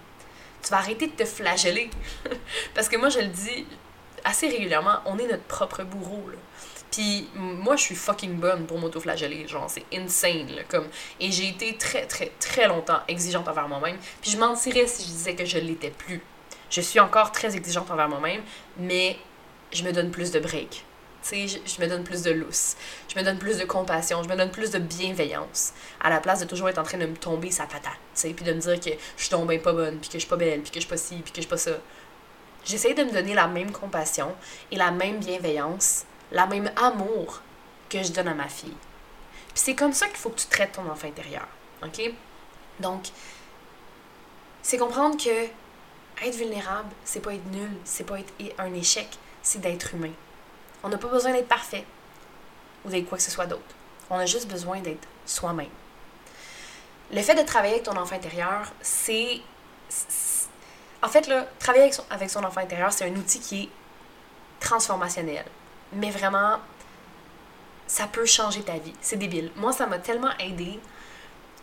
Tu 0.63 0.69
vas 0.69 0.77
arrêter 0.77 1.07
de 1.07 1.11
te 1.11 1.25
flageller. 1.25 1.89
Parce 2.73 2.89
que 2.89 2.97
moi, 2.97 3.09
je 3.09 3.19
le 3.19 3.27
dis 3.27 3.65
assez 4.23 4.47
régulièrement, 4.47 4.99
on 5.05 5.17
est 5.17 5.27
notre 5.27 5.43
propre 5.43 5.83
bourreau. 5.83 6.29
Puis 6.91 7.29
moi, 7.35 7.75
je 7.75 7.81
suis 7.81 7.95
fucking 7.95 8.35
bonne 8.35 8.65
pour 8.65 8.79
m'auto-flageller. 8.79 9.47
Genre, 9.47 9.69
c'est 9.69 9.85
insane. 9.93 10.49
Comme... 10.69 10.87
Et 11.19 11.31
j'ai 11.31 11.49
été 11.49 11.75
très, 11.77 12.05
très, 12.05 12.31
très 12.39 12.67
longtemps 12.67 12.99
exigeante 13.07 13.47
envers 13.47 13.67
moi-même. 13.67 13.97
Puis 14.21 14.31
je 14.31 14.37
mentirais 14.37 14.87
si 14.87 15.03
je 15.03 15.09
disais 15.09 15.35
que 15.35 15.45
je 15.45 15.57
l'étais 15.57 15.91
plus. 15.91 16.21
Je 16.69 16.81
suis 16.81 16.99
encore 16.99 17.31
très 17.31 17.55
exigeante 17.55 17.91
envers 17.91 18.09
moi-même, 18.09 18.41
mais 18.77 19.17
je 19.71 19.83
me 19.83 19.91
donne 19.91 20.11
plus 20.11 20.31
de 20.31 20.39
breaks 20.39 20.85
je, 21.35 21.81
me 21.81 21.87
donne 21.87 22.03
plus 22.03 22.23
de 22.23 22.31
lousse, 22.31 22.75
je 23.13 23.19
me 23.19 23.23
donne 23.23 23.37
plus 23.37 23.57
de 23.57 23.65
compassion, 23.65 24.23
je 24.23 24.29
me 24.29 24.35
donne 24.35 24.51
plus 24.51 24.71
de 24.71 24.79
bienveillance, 24.79 25.73
à 25.99 26.09
la 26.09 26.19
place 26.19 26.39
de 26.39 26.45
toujours 26.45 26.69
être 26.69 26.77
en 26.77 26.83
train 26.83 26.97
de 26.97 27.05
me 27.05 27.15
tomber 27.15 27.51
sa 27.51 27.65
patate, 27.65 27.93
tu 28.15 28.33
puis 28.33 28.45
de 28.45 28.53
me 28.53 28.59
dire 28.59 28.79
que 28.79 28.91
je 28.91 29.21
suis 29.21 29.29
tombée 29.29 29.59
pas 29.59 29.73
bonne, 29.73 29.97
puis 29.97 30.09
que 30.09 30.13
je 30.13 30.19
suis 30.19 30.29
pas 30.29 30.37
belle, 30.37 30.61
puis 30.61 30.71
que 30.71 30.75
je 30.75 30.81
suis 30.81 30.89
pas 30.89 30.97
ci, 30.97 31.15
puis 31.15 31.31
que 31.31 31.37
je 31.37 31.41
suis 31.41 31.49
pas 31.49 31.57
ça. 31.57 31.71
J'essaie 32.67 32.93
de 32.93 33.05
me 33.05 33.11
donner 33.11 33.33
la 33.33 33.47
même 33.47 33.71
compassion 33.71 34.35
et 34.71 34.75
la 34.75 34.91
même 34.91 35.19
bienveillance, 35.19 36.03
la 36.33 36.45
même 36.45 36.69
amour 36.75 37.41
que 37.89 38.03
je 38.03 38.11
donne 38.11 38.27
à 38.27 38.33
ma 38.33 38.49
fille. 38.49 38.75
Puis 39.47 39.63
c'est 39.63 39.75
comme 39.75 39.93
ça 39.93 40.07
qu'il 40.07 40.17
faut 40.17 40.29
que 40.29 40.41
tu 40.41 40.47
traites 40.47 40.73
ton 40.73 40.85
enfant 40.89 41.07
intérieur, 41.07 41.47
ok? 41.81 42.11
Donc, 42.81 43.07
c'est 44.61 44.77
comprendre 44.77 45.15
que 45.15 45.45
être 46.25 46.35
vulnérable, 46.35 46.89
c'est 47.05 47.21
pas 47.21 47.33
être 47.35 47.49
nul, 47.51 47.71
c'est 47.85 48.03
pas 48.03 48.19
être 48.19 48.33
un 48.57 48.73
échec, 48.73 49.07
c'est 49.41 49.61
d'être 49.61 49.93
humain. 49.93 50.11
On 50.83 50.89
n'a 50.89 50.97
pas 50.97 51.07
besoin 51.07 51.31
d'être 51.31 51.47
parfait 51.47 51.85
ou 52.83 52.89
d'être 52.89 53.07
quoi 53.07 53.17
que 53.17 53.23
ce 53.23 53.31
soit 53.31 53.45
d'autre. 53.45 53.63
On 54.09 54.17
a 54.17 54.25
juste 54.25 54.49
besoin 54.49 54.81
d'être 54.81 55.07
soi-même. 55.25 55.69
Le 57.13 57.21
fait 57.21 57.35
de 57.35 57.43
travailler 57.43 57.75
avec 57.75 57.85
ton 57.85 57.95
enfant 57.95 58.15
intérieur, 58.15 58.73
c'est. 58.81 59.39
En 61.01 61.07
fait, 61.07 61.27
là, 61.27 61.45
travailler 61.59 61.91
avec 62.09 62.29
son, 62.29 62.43
enfant 62.43 62.61
intérieur, 62.61 62.91
c'est 62.91 63.05
un 63.05 63.15
outil 63.15 63.39
qui 63.39 63.63
est 63.63 63.69
transformationnel. 64.59 65.45
Mais 65.93 66.09
vraiment, 66.09 66.57
ça 67.85 68.07
peut 68.07 68.25
changer 68.25 68.63
ta 68.63 68.77
vie. 68.77 68.93
C'est 69.01 69.17
débile. 69.17 69.51
Moi, 69.55 69.71
ça 69.73 69.85
m'a 69.85 69.99
tellement 69.99 70.35
aidé 70.39 70.79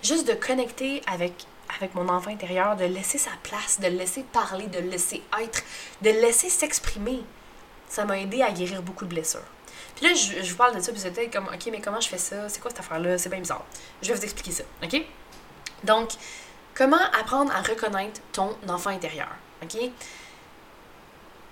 juste 0.03 0.26
de 0.29 0.35
connecter 0.35 1.03
avec, 1.07 1.47
avec 1.76 1.95
mon 1.95 2.09
enfant 2.09 2.31
intérieur, 2.31 2.76
de 2.76 2.85
laisser 2.85 3.19
sa 3.19 3.33
place, 3.43 3.81
de 3.81 3.88
le 3.88 3.97
laisser 3.97 4.23
parler, 4.23 4.67
de 4.69 4.79
le 4.79 4.88
laisser 4.88 5.23
être, 5.43 5.62
de 6.03 6.11
le 6.11 6.21
laisser 6.21 6.49
s'exprimer 6.49 7.25
ça 7.95 8.05
m'a 8.05 8.19
aidé 8.19 8.43
à 8.43 8.50
guérir 8.50 8.83
beaucoup 8.83 9.05
de 9.05 9.11
blessures. 9.11 9.45
Puis 9.95 10.07
là, 10.07 10.14
je, 10.14 10.50
vous 10.50 10.57
parle 10.57 10.75
de 10.75 10.81
ça, 10.81 10.93
puis 10.93 11.07
êtes 11.07 11.33
comme, 11.33 11.47
OK, 11.47 11.69
mais 11.71 11.81
comment 11.81 12.00
je 12.00 12.09
fais 12.09 12.19
ça? 12.19 12.49
C'est 12.49 12.61
quoi 12.61 12.71
cette 12.71 12.81
affaire-là? 12.81 13.17
C'est 13.19 13.29
bien 13.29 13.38
bizarre. 13.38 13.64
Je 14.03 14.09
vais 14.09 14.14
vous 14.14 14.25
expliquer 14.25 14.50
ça, 14.50 14.64
OK? 14.83 15.03
Donc, 15.85 16.11
comment 16.75 17.02
apprendre 17.19 17.54
à 17.54 17.62
reconnaître 17.62 18.21
ton 18.33 18.57
enfant 18.69 18.90
intérieur, 18.90 19.28
OK? 19.62 19.78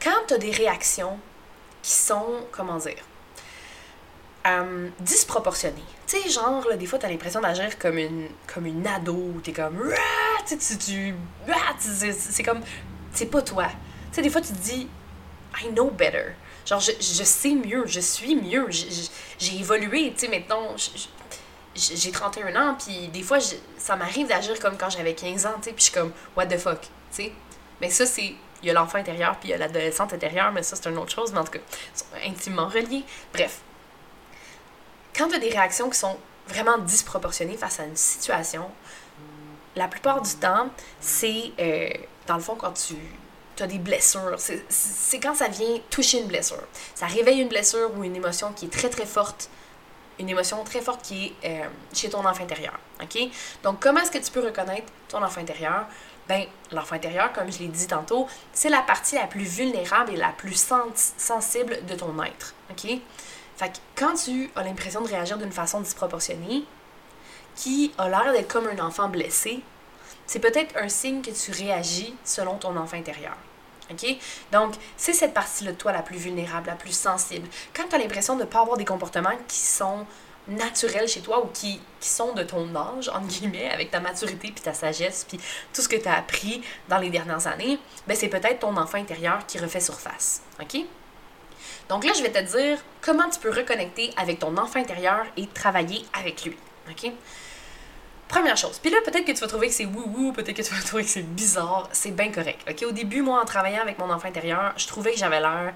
Quand 0.02 0.26
tu 0.26 0.34
as 0.34 0.38
des 0.38 0.50
réactions 0.50 1.18
qui 1.82 1.92
sont, 1.92 2.44
comment 2.50 2.78
dire, 2.78 3.02
euh, 4.46 4.88
disproportionnées. 4.98 5.84
Tu 6.06 6.20
sais, 6.20 6.28
genre, 6.28 6.66
là, 6.68 6.76
des 6.76 6.86
fois, 6.86 6.98
tu 6.98 7.06
as 7.06 7.08
l'impression 7.08 7.40
d'agir 7.40 7.78
comme 7.78 7.98
une, 7.98 8.28
comme 8.52 8.66
une 8.66 8.86
ado, 8.86 9.34
tu 9.42 9.50
es 9.50 9.52
comme, 9.52 9.92
tu 10.46 10.58
tu, 10.58 11.14
c'est 11.78 12.42
comme, 12.42 12.60
c'est 13.12 13.26
pas 13.26 13.42
toi. 13.42 13.66
Tu 14.10 14.16
sais, 14.16 14.22
des 14.22 14.30
fois, 14.30 14.40
tu 14.40 14.52
te 14.52 14.58
dis, 14.58 14.88
I 15.62 15.68
know 15.68 15.90
better. 15.90 16.32
Genre, 16.66 16.80
je, 16.80 16.92
je 17.00 17.22
sais 17.22 17.54
mieux, 17.54 17.86
je 17.86 18.00
suis 18.00 18.34
mieux, 18.34 18.66
j'ai 19.38 19.56
évolué, 19.56 20.12
tu 20.12 20.26
sais, 20.26 20.28
maintenant, 20.28 20.74
j'ai 21.74 22.10
31 22.10 22.54
ans, 22.56 22.76
puis 22.78 23.08
des 23.08 23.22
fois, 23.22 23.38
ça 23.78 23.96
m'arrive 23.96 24.28
d'agir 24.28 24.58
comme 24.60 24.76
quand 24.76 24.90
j'avais 24.90 25.14
15 25.14 25.46
ans, 25.46 25.54
tu 25.56 25.64
sais, 25.64 25.72
puis 25.72 25.78
je 25.78 25.90
suis 25.90 25.92
comme, 25.92 26.12
what 26.36 26.46
the 26.46 26.58
fuck, 26.58 26.80
tu 26.80 26.88
sais. 27.10 27.32
Mais 27.80 27.90
ça, 27.90 28.06
c'est, 28.06 28.34
il 28.62 28.66
y 28.66 28.70
a 28.70 28.72
l'enfant 28.72 28.98
intérieur, 28.98 29.36
puis 29.38 29.48
il 29.48 29.52
y 29.52 29.54
a 29.54 29.58
l'adolescente 29.58 30.12
intérieure, 30.12 30.52
mais 30.52 30.62
ça, 30.62 30.76
c'est 30.76 30.88
une 30.88 30.98
autre 30.98 31.12
chose, 31.12 31.32
mais 31.32 31.38
en 31.38 31.44
tout 31.44 31.52
cas, 31.52 31.58
ils 31.94 31.98
sont 31.98 32.30
intimement 32.30 32.68
reliés. 32.68 33.04
Bref. 33.32 33.60
Quand 35.16 35.28
tu 35.28 35.34
as 35.34 35.38
des 35.38 35.50
réactions 35.50 35.90
qui 35.90 35.98
sont 35.98 36.16
vraiment 36.48 36.78
disproportionnées 36.78 37.56
face 37.56 37.80
à 37.80 37.84
une 37.84 37.96
situation, 37.96 38.70
la 39.76 39.88
plupart 39.88 40.22
du 40.22 40.34
temps, 40.34 40.68
c'est, 41.00 41.52
euh, 41.58 41.88
dans 42.26 42.36
le 42.36 42.42
fond, 42.42 42.54
quand 42.54 42.72
tu 42.72 42.96
tu 43.56 43.62
as 43.62 43.66
des 43.66 43.78
blessures. 43.78 44.36
C'est 44.38 45.20
quand 45.20 45.34
ça 45.34 45.48
vient 45.48 45.78
toucher 45.90 46.20
une 46.20 46.26
blessure. 46.26 46.62
Ça 46.94 47.06
réveille 47.06 47.40
une 47.40 47.48
blessure 47.48 47.90
ou 47.96 48.04
une 48.04 48.16
émotion 48.16 48.52
qui 48.52 48.66
est 48.66 48.72
très 48.72 48.88
très 48.88 49.06
forte. 49.06 49.48
Une 50.18 50.28
émotion 50.28 50.62
très 50.64 50.80
forte 50.80 51.02
qui 51.02 51.34
est 51.42 51.62
euh, 51.62 51.68
chez 51.92 52.10
ton 52.10 52.24
enfant 52.24 52.44
intérieur. 52.44 52.78
Donc, 53.62 53.80
comment 53.80 54.00
est-ce 54.00 54.10
que 54.10 54.18
tu 54.18 54.30
peux 54.30 54.44
reconnaître 54.44 54.86
ton 55.08 55.22
enfant 55.22 55.40
intérieur? 55.40 55.86
Ben, 56.28 56.46
l'enfant 56.70 56.94
intérieur, 56.94 57.32
comme 57.32 57.50
je 57.50 57.58
l'ai 57.58 57.68
dit 57.68 57.86
tantôt, 57.86 58.28
c'est 58.52 58.68
la 58.68 58.82
partie 58.82 59.16
la 59.16 59.26
plus 59.26 59.42
vulnérable 59.42 60.12
et 60.12 60.16
la 60.16 60.28
plus 60.28 60.54
sensible 61.16 61.84
de 61.86 61.94
ton 61.94 62.22
être. 62.22 62.54
Fait 63.56 63.72
quand 63.96 64.14
tu 64.14 64.50
as 64.54 64.62
l'impression 64.62 65.00
de 65.00 65.08
réagir 65.08 65.36
d'une 65.36 65.52
façon 65.52 65.80
disproportionnée, 65.80 66.64
qui 67.56 67.92
a 67.98 68.08
l'air 68.08 68.32
d'être 68.32 68.50
comme 68.50 68.66
un 68.66 68.78
enfant 68.78 69.08
blessé, 69.08 69.62
c'est 70.26 70.40
peut-être 70.40 70.76
un 70.76 70.88
signe 70.88 71.22
que 71.22 71.30
tu 71.30 71.50
réagis 71.50 72.14
selon 72.24 72.56
ton 72.56 72.76
enfant 72.76 72.96
intérieur. 72.96 73.36
Donc, 74.50 74.74
c'est 74.96 75.12
cette 75.12 75.34
partie-là 75.34 75.72
de 75.72 75.76
toi 75.76 75.92
la 75.92 76.02
plus 76.02 76.16
vulnérable, 76.16 76.68
la 76.68 76.74
plus 76.74 76.96
sensible. 76.96 77.48
Quand 77.74 77.84
tu 77.88 77.94
as 77.94 77.98
l'impression 77.98 78.36
de 78.36 78.40
ne 78.42 78.46
pas 78.46 78.60
avoir 78.60 78.76
des 78.76 78.84
comportements 78.84 79.36
qui 79.48 79.58
sont 79.58 80.06
naturels 80.48 81.08
chez 81.08 81.20
toi 81.20 81.44
ou 81.44 81.48
qui, 81.48 81.80
qui 82.00 82.08
sont 82.08 82.32
de 82.32 82.42
ton 82.42 82.74
âge, 82.74 83.08
entre 83.08 83.26
guillemets, 83.26 83.70
avec 83.70 83.90
ta 83.90 84.00
maturité 84.00 84.50
puis 84.50 84.62
ta 84.62 84.74
sagesse 84.74 85.24
puis 85.28 85.38
tout 85.72 85.82
ce 85.82 85.88
que 85.88 85.96
tu 85.96 86.08
as 86.08 86.16
appris 86.16 86.62
dans 86.88 86.98
les 86.98 87.10
dernières 87.10 87.46
années, 87.46 87.78
ben 88.06 88.16
c'est 88.16 88.28
peut-être 88.28 88.60
ton 88.60 88.76
enfant 88.76 88.98
intérieur 88.98 89.46
qui 89.46 89.58
refait 89.58 89.80
surface. 89.80 90.42
OK? 90.60 90.84
Donc 91.88 92.04
là, 92.04 92.12
je 92.14 92.22
vais 92.22 92.32
te 92.32 92.56
dire 92.56 92.78
comment 93.00 93.28
tu 93.28 93.38
peux 93.38 93.50
reconnecter 93.50 94.12
avec 94.16 94.38
ton 94.38 94.56
enfant 94.56 94.80
intérieur 94.80 95.24
et 95.36 95.46
travailler 95.46 96.04
avec 96.18 96.44
lui. 96.44 96.56
OK? 96.90 97.12
Première 98.32 98.56
chose. 98.56 98.78
Puis 98.78 98.90
là, 98.90 98.96
peut-être 99.04 99.26
que 99.26 99.32
tu 99.32 99.40
vas 99.42 99.46
trouver 99.46 99.68
que 99.68 99.74
c'est 99.74 99.84
wou-wou, 99.84 100.32
peut-être 100.32 100.56
que 100.56 100.62
tu 100.62 100.72
vas 100.72 100.80
trouver 100.86 101.02
que 101.04 101.10
c'est 101.10 101.20
bizarre. 101.20 101.90
C'est 101.92 102.12
bien 102.12 102.32
correct. 102.32 102.60
OK? 102.66 102.82
Au 102.88 102.90
début, 102.90 103.20
moi, 103.20 103.38
en 103.42 103.44
travaillant 103.44 103.82
avec 103.82 103.98
mon 103.98 104.08
enfant 104.08 104.26
intérieur, 104.26 104.72
je 104.78 104.86
trouvais 104.86 105.12
que 105.12 105.18
j'avais 105.18 105.38
l'air 105.38 105.74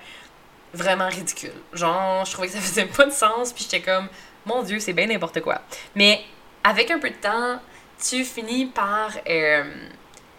vraiment 0.72 1.06
ridicule. 1.06 1.52
Genre, 1.74 2.24
je 2.24 2.32
trouvais 2.32 2.48
que 2.48 2.54
ça 2.54 2.60
faisait 2.60 2.86
pas 2.86 3.04
de 3.04 3.10
sens, 3.10 3.52
puis 3.52 3.64
j'étais 3.64 3.82
comme, 3.82 4.08
mon 4.46 4.62
Dieu, 4.62 4.80
c'est 4.80 4.94
bien 4.94 5.06
n'importe 5.06 5.42
quoi. 5.42 5.60
Mais 5.94 6.24
avec 6.64 6.90
un 6.90 6.98
peu 6.98 7.10
de 7.10 7.16
temps, 7.16 7.60
tu 8.02 8.24
finis 8.24 8.64
par. 8.64 9.10
Euh, 9.28 9.64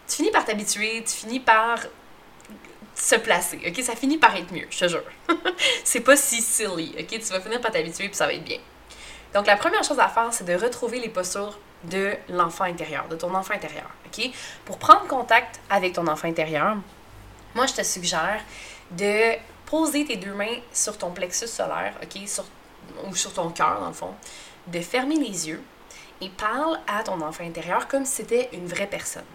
tu 0.07 0.15
finis 0.15 0.31
par 0.31 0.43
t'habituer, 0.43 1.03
tu 1.03 1.13
finis 1.13 1.39
par 1.39 1.77
se 2.95 3.15
placer, 3.15 3.59
ok? 3.67 3.83
Ça 3.83 3.95
finit 3.95 4.17
par 4.17 4.35
être 4.35 4.51
mieux, 4.51 4.65
je 4.71 4.79
te 4.79 4.87
jure. 4.87 5.03
c'est 5.83 5.99
pas 5.99 6.17
si 6.17 6.41
silly, 6.41 6.95
ok? 6.97 7.09
Tu 7.09 7.31
vas 7.31 7.41
finir 7.41 7.61
par 7.61 7.69
t'habituer 7.69 8.07
puis 8.07 8.15
ça 8.15 8.25
va 8.25 8.33
être 8.33 8.43
bien. 8.43 8.57
Donc, 9.35 9.45
la 9.45 9.55
première 9.55 9.83
chose 9.83 9.99
à 9.99 10.07
faire, 10.07 10.29
c'est 10.31 10.45
de 10.45 10.55
retrouver 10.55 10.99
les 10.99 11.09
postures 11.09 11.59
de 11.83 12.15
l'enfant 12.29 12.65
intérieur, 12.65 13.07
de 13.07 13.15
ton 13.15 13.33
enfant 13.33 13.53
intérieur. 13.53 13.89
Pour 14.65 14.77
prendre 14.77 15.07
contact 15.07 15.59
avec 15.69 15.93
ton 15.93 16.07
enfant 16.07 16.27
intérieur, 16.27 16.77
moi, 17.55 17.65
je 17.65 17.73
te 17.73 17.83
suggère 17.83 18.41
de 18.91 19.35
poser 19.65 20.05
tes 20.05 20.15
deux 20.15 20.33
mains 20.33 20.59
sur 20.71 20.97
ton 20.97 21.11
plexus 21.11 21.47
solaire, 21.47 21.93
OK? 22.01 22.21
ou 23.05 23.15
sur 23.15 23.33
ton 23.33 23.49
cœur, 23.49 23.79
dans 23.79 23.87
le 23.87 23.93
fond. 23.93 24.13
De 24.67 24.79
fermer 24.79 25.15
les 25.15 25.49
yeux 25.49 25.61
et 26.21 26.29
parle 26.29 26.79
à 26.87 27.03
ton 27.03 27.21
enfant 27.21 27.43
intérieur 27.43 27.87
comme 27.87 28.05
si 28.05 28.17
c'était 28.17 28.49
une 28.53 28.67
vraie 28.67 28.87
personne. 28.87 29.25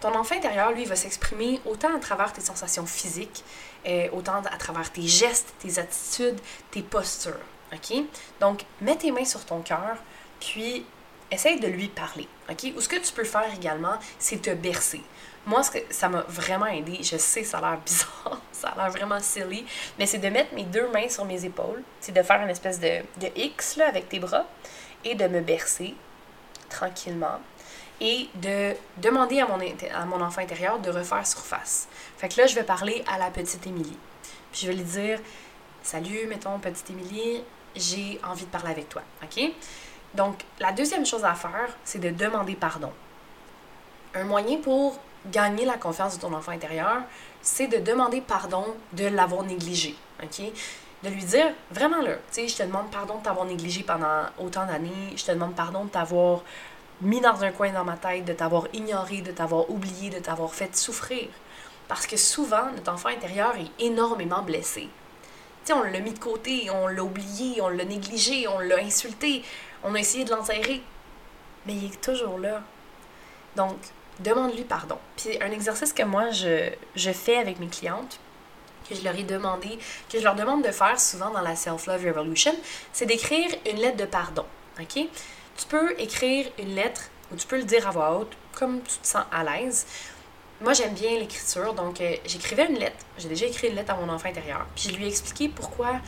Ton 0.00 0.14
enfant 0.14 0.36
intérieur, 0.36 0.72
lui, 0.72 0.84
va 0.84 0.96
s'exprimer 0.96 1.60
autant 1.64 1.94
à 1.94 1.98
travers 1.98 2.32
tes 2.32 2.40
sensations 2.40 2.86
physiques, 2.86 3.44
euh, 3.86 4.08
autant 4.12 4.42
à 4.44 4.56
travers 4.56 4.90
tes 4.92 5.06
gestes, 5.06 5.54
tes 5.58 5.78
attitudes, 5.78 6.40
tes 6.70 6.82
postures. 6.82 7.34
Donc, 8.40 8.64
mets 8.80 8.96
tes 8.96 9.10
mains 9.10 9.24
sur 9.24 9.44
ton 9.44 9.60
cœur, 9.62 9.96
puis 10.38 10.86
essaye 11.34 11.60
de 11.60 11.66
lui 11.66 11.88
parler. 11.88 12.28
OK? 12.50 12.72
Ou 12.76 12.80
ce 12.80 12.88
que 12.88 12.96
tu 12.96 13.12
peux 13.12 13.24
faire 13.24 13.52
également, 13.54 13.94
c'est 14.18 14.42
te 14.42 14.50
bercer. 14.50 15.02
Moi, 15.46 15.62
ce 15.62 15.70
que 15.72 15.78
ça 15.90 16.08
m'a 16.08 16.24
vraiment 16.28 16.66
aidé, 16.66 17.00
je 17.02 17.18
sais, 17.18 17.44
ça 17.44 17.58
a 17.58 17.60
l'air 17.60 17.80
bizarre, 17.84 18.40
ça 18.52 18.68
a 18.68 18.76
l'air 18.76 18.90
vraiment 18.90 19.20
silly, 19.20 19.66
mais 19.98 20.06
c'est 20.06 20.18
de 20.18 20.28
mettre 20.28 20.54
mes 20.54 20.64
deux 20.64 20.88
mains 20.88 21.08
sur 21.08 21.24
mes 21.24 21.44
épaules, 21.44 21.82
c'est 22.00 22.12
de 22.12 22.22
faire 22.22 22.40
une 22.40 22.50
espèce 22.50 22.80
de, 22.80 23.00
de 23.20 23.28
X 23.36 23.78
avec 23.78 24.08
tes 24.08 24.18
bras 24.18 24.46
et 25.04 25.14
de 25.14 25.26
me 25.26 25.40
bercer 25.40 25.94
tranquillement 26.70 27.40
et 28.00 28.28
de 28.36 28.74
demander 28.98 29.40
à 29.40 29.46
mon, 29.46 29.58
à 29.94 30.04
mon 30.06 30.20
enfant 30.20 30.40
intérieur 30.40 30.78
de 30.78 30.90
refaire 30.90 31.26
surface. 31.26 31.88
Fait 32.16 32.28
que 32.28 32.40
là, 32.40 32.46
je 32.46 32.54
vais 32.54 32.64
parler 32.64 33.04
à 33.06 33.18
la 33.18 33.30
petite 33.30 33.66
Émilie. 33.66 33.96
Puis 34.50 34.62
je 34.62 34.66
vais 34.68 34.74
lui 34.74 34.84
dire 34.84 35.20
Salut, 35.82 36.26
mettons, 36.26 36.58
petite 36.58 36.88
Émilie, 36.90 37.44
j'ai 37.76 38.18
envie 38.24 38.46
de 38.46 38.50
parler 38.50 38.70
avec 38.70 38.88
toi. 38.88 39.02
OK? 39.22 39.52
Donc, 40.14 40.44
la 40.60 40.72
deuxième 40.72 41.04
chose 41.04 41.24
à 41.24 41.34
faire, 41.34 41.68
c'est 41.84 41.98
de 41.98 42.10
demander 42.10 42.54
pardon. 42.54 42.92
Un 44.14 44.24
moyen 44.24 44.58
pour 44.58 44.98
gagner 45.26 45.64
la 45.64 45.76
confiance 45.76 46.16
de 46.16 46.20
ton 46.20 46.32
enfant 46.32 46.52
intérieur, 46.52 47.02
c'est 47.42 47.66
de 47.66 47.78
demander 47.78 48.20
pardon 48.20 48.64
de 48.92 49.06
l'avoir 49.06 49.42
négligé. 49.42 49.96
De 51.02 51.10
lui 51.10 51.24
dire, 51.24 51.52
vraiment 51.70 52.00
là, 52.00 52.12
tu 52.32 52.48
je 52.48 52.56
te 52.56 52.62
demande 52.62 52.90
pardon 52.90 53.18
de 53.18 53.22
t'avoir 53.24 53.44
négligé 53.44 53.82
pendant 53.82 54.22
autant 54.38 54.64
d'années, 54.66 55.12
je 55.16 55.24
te 55.24 55.32
demande 55.32 55.54
pardon 55.54 55.84
de 55.84 55.90
t'avoir 55.90 56.42
mis 57.02 57.20
dans 57.20 57.42
un 57.42 57.50
coin 57.50 57.72
dans 57.72 57.84
ma 57.84 57.96
tête, 57.96 58.24
de 58.24 58.32
t'avoir 58.32 58.68
ignoré, 58.72 59.20
de 59.20 59.32
t'avoir 59.32 59.68
oublié, 59.68 60.10
de 60.10 60.20
t'avoir 60.20 60.54
fait 60.54 60.74
souffrir. 60.76 61.28
Parce 61.88 62.06
que 62.06 62.16
souvent, 62.16 62.70
notre 62.74 62.92
enfant 62.92 63.10
intérieur 63.10 63.54
est 63.56 63.84
énormément 63.84 64.42
blessé. 64.42 64.88
Tu 65.64 65.72
sais, 65.72 65.72
on 65.72 65.82
l'a 65.82 66.00
mis 66.00 66.12
de 66.12 66.18
côté, 66.18 66.70
on 66.70 66.86
l'a 66.86 67.02
oublié, 67.02 67.60
on 67.60 67.68
l'a 67.68 67.84
négligé, 67.84 68.46
on 68.48 68.58
l'a 68.60 68.78
insulté, 68.78 69.42
on 69.84 69.94
a 69.94 70.00
essayé 70.00 70.24
de 70.24 70.30
l'enterrer, 70.30 70.82
mais 71.66 71.74
il 71.74 71.84
est 71.84 72.00
toujours 72.00 72.38
là. 72.38 72.62
Donc, 73.54 73.76
demande-lui 74.20 74.64
pardon. 74.64 74.98
Puis 75.16 75.40
un 75.40 75.50
exercice 75.50 75.92
que 75.92 76.02
moi, 76.02 76.30
je, 76.30 77.12
fais 77.12 77.36
avec 77.36 77.60
mes 77.60 77.68
clientes, 77.68 78.18
que 78.88 78.94
je 78.94 79.02
leur 79.02 79.14
ai 79.16 79.22
demandé, 79.22 79.78
que 80.10 80.18
je 80.18 80.24
leur 80.24 80.34
demande 80.34 80.64
de 80.64 80.70
faire 80.70 80.98
souvent 80.98 81.30
dans 81.30 81.40
la 81.40 81.54
Self-Love 81.54 82.06
Revolution, 82.06 82.54
c'est 82.92 83.06
d'écrire 83.06 83.50
une 83.70 83.76
lettre 83.76 83.98
de 83.98 84.04
pardon. 84.04 84.44
OK? 84.80 85.06
Tu 85.56 85.66
peux 85.68 85.98
écrire 86.00 86.50
une 86.58 86.74
lettre 86.74 87.02
ou 87.30 87.36
tu 87.36 87.46
peux 87.46 87.56
le 87.56 87.64
dire 87.64 87.86
à 87.86 87.90
voix 87.90 88.18
haute, 88.18 88.32
comme 88.52 88.82
tu 88.82 88.98
te 88.98 89.06
sens 89.06 89.24
à 89.30 89.44
l'aise. 89.44 89.86
Moi, 90.60 90.72
j'aime 90.72 90.94
bien 90.94 91.18
l'écriture, 91.18 91.74
donc 91.74 92.00
euh, 92.00 92.16
j'écrivais 92.24 92.66
une 92.66 92.78
lettre. 92.78 93.04
J'ai 93.18 93.28
déjà 93.28 93.46
écrit 93.46 93.68
une 93.68 93.74
lettre 93.74 93.92
à 93.92 93.96
mon 93.96 94.08
enfant 94.12 94.28
intérieur. 94.28 94.66
Puis 94.74 94.90
je 94.90 94.96
lui 94.96 95.04
ai 95.04 95.08
expliqué 95.08 95.48
pourquoi 95.48 96.00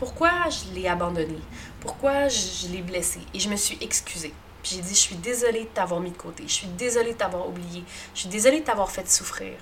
pourquoi 0.00 0.48
je 0.48 0.74
l'ai 0.74 0.88
abandonné, 0.88 1.36
pourquoi 1.78 2.28
je, 2.28 2.68
l'ai 2.68 2.80
blessé? 2.80 3.20
Et 3.34 3.38
je 3.38 3.50
me 3.50 3.56
suis 3.56 3.76
excusée. 3.82 4.32
Puis 4.62 4.76
j'ai 4.76 4.80
dit, 4.80 4.94
je 4.94 4.98
suis 4.98 5.16
désolée 5.16 5.64
de 5.64 5.68
t'avoir 5.68 6.00
mis 6.00 6.10
de 6.10 6.16
côté, 6.16 6.44
je 6.46 6.52
suis 6.54 6.68
désolée 6.68 7.12
de 7.12 7.18
t'avoir 7.18 7.46
oublié, 7.46 7.84
je 8.14 8.20
suis 8.20 8.30
désolée 8.30 8.60
de 8.60 8.64
t'avoir 8.64 8.90
fait 8.90 9.06
souffrir. 9.10 9.52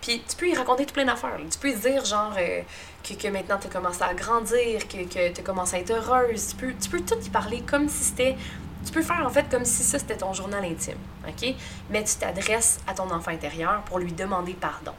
Puis 0.00 0.24
tu 0.28 0.34
peux 0.34 0.48
y 0.48 0.56
raconter 0.56 0.86
tout 0.86 0.92
plein 0.92 1.04
d'affaires. 1.04 1.38
Tu 1.48 1.56
peux 1.56 1.72
dire, 1.72 2.04
genre, 2.04 2.34
euh, 2.36 2.62
que, 3.04 3.14
que, 3.14 3.28
maintenant 3.28 3.58
tu 3.60 3.68
as 3.68 3.70
commencé 3.70 4.02
à 4.02 4.12
grandir, 4.12 4.88
que, 4.88 5.04
que 5.04 5.32
tu 5.32 5.40
as 5.40 5.44
commencé 5.44 5.76
à 5.76 5.78
être 5.78 5.92
heureuse. 5.92 6.48
Tu 6.48 6.56
peux, 6.56 6.74
tu 6.74 6.90
peux 6.90 7.00
tout 7.00 7.24
y 7.24 7.30
parler 7.30 7.60
comme 7.60 7.88
si 7.88 8.02
c'était. 8.02 8.36
Tu 8.84 8.90
peux 8.90 9.02
faire 9.02 9.24
en 9.24 9.30
fait 9.30 9.48
comme 9.48 9.64
si 9.64 9.84
ça 9.84 10.00
c'était 10.00 10.16
ton 10.16 10.32
journal 10.32 10.64
intime, 10.64 10.98
OK? 11.28 11.54
Mais 11.90 12.02
tu 12.02 12.16
t'adresses 12.16 12.80
à 12.88 12.94
ton 12.94 13.08
enfant 13.12 13.30
intérieur 13.30 13.82
pour 13.82 14.00
lui 14.00 14.12
demander 14.12 14.54
pardon. 14.54 14.94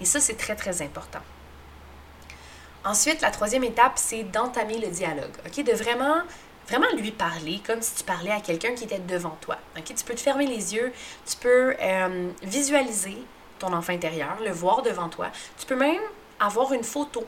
Et 0.00 0.04
ça, 0.04 0.18
c'est 0.18 0.36
très, 0.36 0.56
très 0.56 0.82
important. 0.82 1.20
Ensuite, 2.84 3.20
la 3.20 3.30
troisième 3.30 3.62
étape, 3.62 3.92
c'est 3.94 4.24
d'entamer 4.24 4.78
le 4.78 4.88
dialogue, 4.88 5.32
OK? 5.46 5.64
De 5.64 5.72
vraiment, 5.72 6.22
vraiment 6.68 6.90
lui 6.96 7.12
parler 7.12 7.60
comme 7.64 7.80
si 7.80 7.94
tu 7.94 8.04
parlais 8.04 8.32
à 8.32 8.40
quelqu'un 8.40 8.74
qui 8.74 8.84
était 8.84 8.98
devant 8.98 9.36
toi? 9.40 9.56
Tu 9.84 10.04
peux 10.04 10.14
te 10.14 10.20
fermer 10.20 10.46
les 10.46 10.74
yeux, 10.74 10.92
tu 11.24 11.36
peux 11.36 11.76
euh, 11.80 12.30
visualiser 12.42 13.18
ton 13.60 13.72
enfant 13.72 13.92
intérieur, 13.92 14.36
le 14.44 14.50
voir 14.50 14.82
devant 14.82 15.08
toi. 15.08 15.28
Tu 15.58 15.66
peux 15.66 15.76
même 15.76 16.02
avoir 16.40 16.72
une 16.72 16.82
photo. 16.82 17.24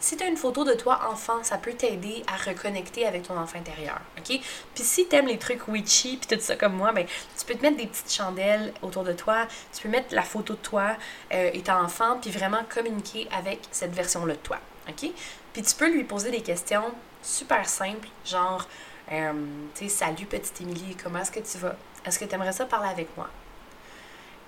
Si 0.00 0.16
tu 0.16 0.24
as 0.24 0.26
une 0.26 0.36
photo 0.36 0.64
de 0.64 0.72
toi 0.72 1.00
enfant, 1.12 1.42
ça 1.42 1.58
peut 1.58 1.74
t'aider 1.74 2.24
à 2.26 2.36
reconnecter 2.36 3.06
avec 3.06 3.24
ton 3.24 3.36
enfant 3.36 3.58
intérieur, 3.58 4.00
OK? 4.18 4.40
Puis 4.74 4.84
si 4.84 5.06
tu 5.06 5.14
aimes 5.14 5.26
les 5.26 5.38
trucs 5.38 5.68
witchy 5.68 6.16
puis 6.16 6.36
tout 6.36 6.42
ça 6.42 6.56
comme 6.56 6.72
moi, 6.72 6.90
ben 6.92 7.06
tu 7.38 7.44
peux 7.44 7.54
te 7.54 7.62
mettre 7.62 7.76
des 7.76 7.86
petites 7.86 8.12
chandelles 8.12 8.72
autour 8.82 9.04
de 9.04 9.12
toi, 9.12 9.46
tu 9.74 9.82
peux 9.82 9.88
mettre 9.90 10.14
la 10.14 10.22
photo 10.22 10.54
de 10.54 10.58
toi 10.58 10.96
euh, 11.32 11.50
étant 11.52 11.84
enfant 11.84 12.18
puis 12.20 12.30
vraiment 12.30 12.64
communiquer 12.68 13.28
avec 13.30 13.60
cette 13.70 13.92
version-là 13.92 14.34
de 14.34 14.40
toi, 14.40 14.58
OK? 14.88 15.10
Puis 15.52 15.62
tu 15.62 15.74
peux 15.74 15.92
lui 15.92 16.04
poser 16.04 16.30
des 16.30 16.42
questions 16.42 16.84
super 17.22 17.68
simples, 17.68 18.08
genre 18.24 18.66
euh, 19.12 19.32
tu 19.74 19.88
sais, 19.88 20.04
salut 20.04 20.24
petite 20.24 20.60
Émilie, 20.62 20.96
comment 21.02 21.18
est-ce 21.18 21.32
que 21.32 21.40
tu 21.40 21.58
vas? 21.58 21.76
Est-ce 22.06 22.18
que 22.18 22.24
tu 22.24 22.34
aimerais 22.34 22.52
ça 22.52 22.64
parler 22.64 22.88
avec 22.88 23.14
moi? 23.16 23.28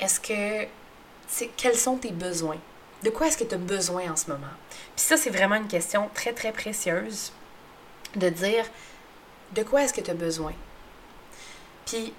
Est-ce 0.00 0.18
que 0.18 0.66
quels 1.56 1.76
sont 1.76 1.96
tes 1.96 2.12
besoins? 2.12 2.58
De 3.02 3.10
quoi 3.10 3.26
est-ce 3.26 3.38
que 3.38 3.44
tu 3.44 3.54
as 3.54 3.58
besoin 3.58 4.10
en 4.10 4.16
ce 4.16 4.30
moment? 4.30 4.46
Puis 4.96 5.04
ça, 5.04 5.16
c'est 5.16 5.30
vraiment 5.30 5.56
une 5.56 5.68
question 5.68 6.08
très, 6.14 6.32
très 6.32 6.52
précieuse 6.52 7.32
de 8.14 8.28
dire 8.28 8.64
de 9.52 9.62
quoi 9.62 9.82
est-ce 9.82 9.92
que 9.92 10.00
tu 10.00 10.10
as 10.10 10.14
besoin? 10.14 10.52
Puis 11.86 12.12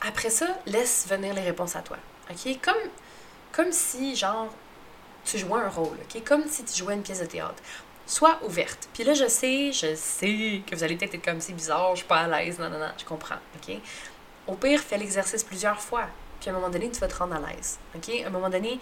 après 0.00 0.30
ça, 0.30 0.46
laisse 0.66 1.06
venir 1.08 1.34
les 1.34 1.42
réponses 1.42 1.76
à 1.76 1.82
toi. 1.82 1.96
OK? 2.30 2.58
Comme, 2.62 2.90
comme 3.52 3.72
si, 3.72 4.14
genre, 4.14 4.52
tu 5.24 5.38
jouais 5.38 5.60
un 5.60 5.68
rôle, 5.68 5.96
OK? 6.02 6.22
Comme 6.24 6.46
si 6.46 6.64
tu 6.64 6.76
jouais 6.76 6.94
une 6.94 7.02
pièce 7.02 7.20
de 7.20 7.26
théâtre. 7.26 7.62
Sois 8.06 8.38
ouverte. 8.44 8.88
Puis 8.94 9.04
là, 9.04 9.14
je 9.14 9.28
sais, 9.28 9.72
je 9.72 9.94
sais 9.94 10.62
que 10.66 10.74
vous 10.74 10.82
allez 10.82 10.96
peut-être 10.96 11.14
être 11.14 11.24
comme 11.24 11.40
si 11.40 11.52
bizarre, 11.52 11.90
je 11.92 11.98
suis 11.98 12.06
pas 12.06 12.20
à 12.20 12.26
l'aise, 12.26 12.58
non, 12.58 12.70
non, 12.70 12.78
non, 12.78 12.92
je 12.96 13.04
comprends, 13.04 13.36
OK? 13.56 13.76
Au 14.46 14.54
pire, 14.54 14.80
fais 14.80 14.96
l'exercice 14.96 15.44
plusieurs 15.44 15.80
fois. 15.80 16.06
Puis 16.40 16.48
à 16.48 16.52
un 16.52 16.56
moment 16.56 16.70
donné, 16.70 16.90
tu 16.90 17.00
vas 17.00 17.08
te 17.08 17.16
rendre 17.16 17.34
à 17.34 17.40
l'aise. 17.40 17.78
OK? 17.94 18.10
À 18.24 18.28
un 18.28 18.30
moment 18.30 18.48
donné, 18.48 18.78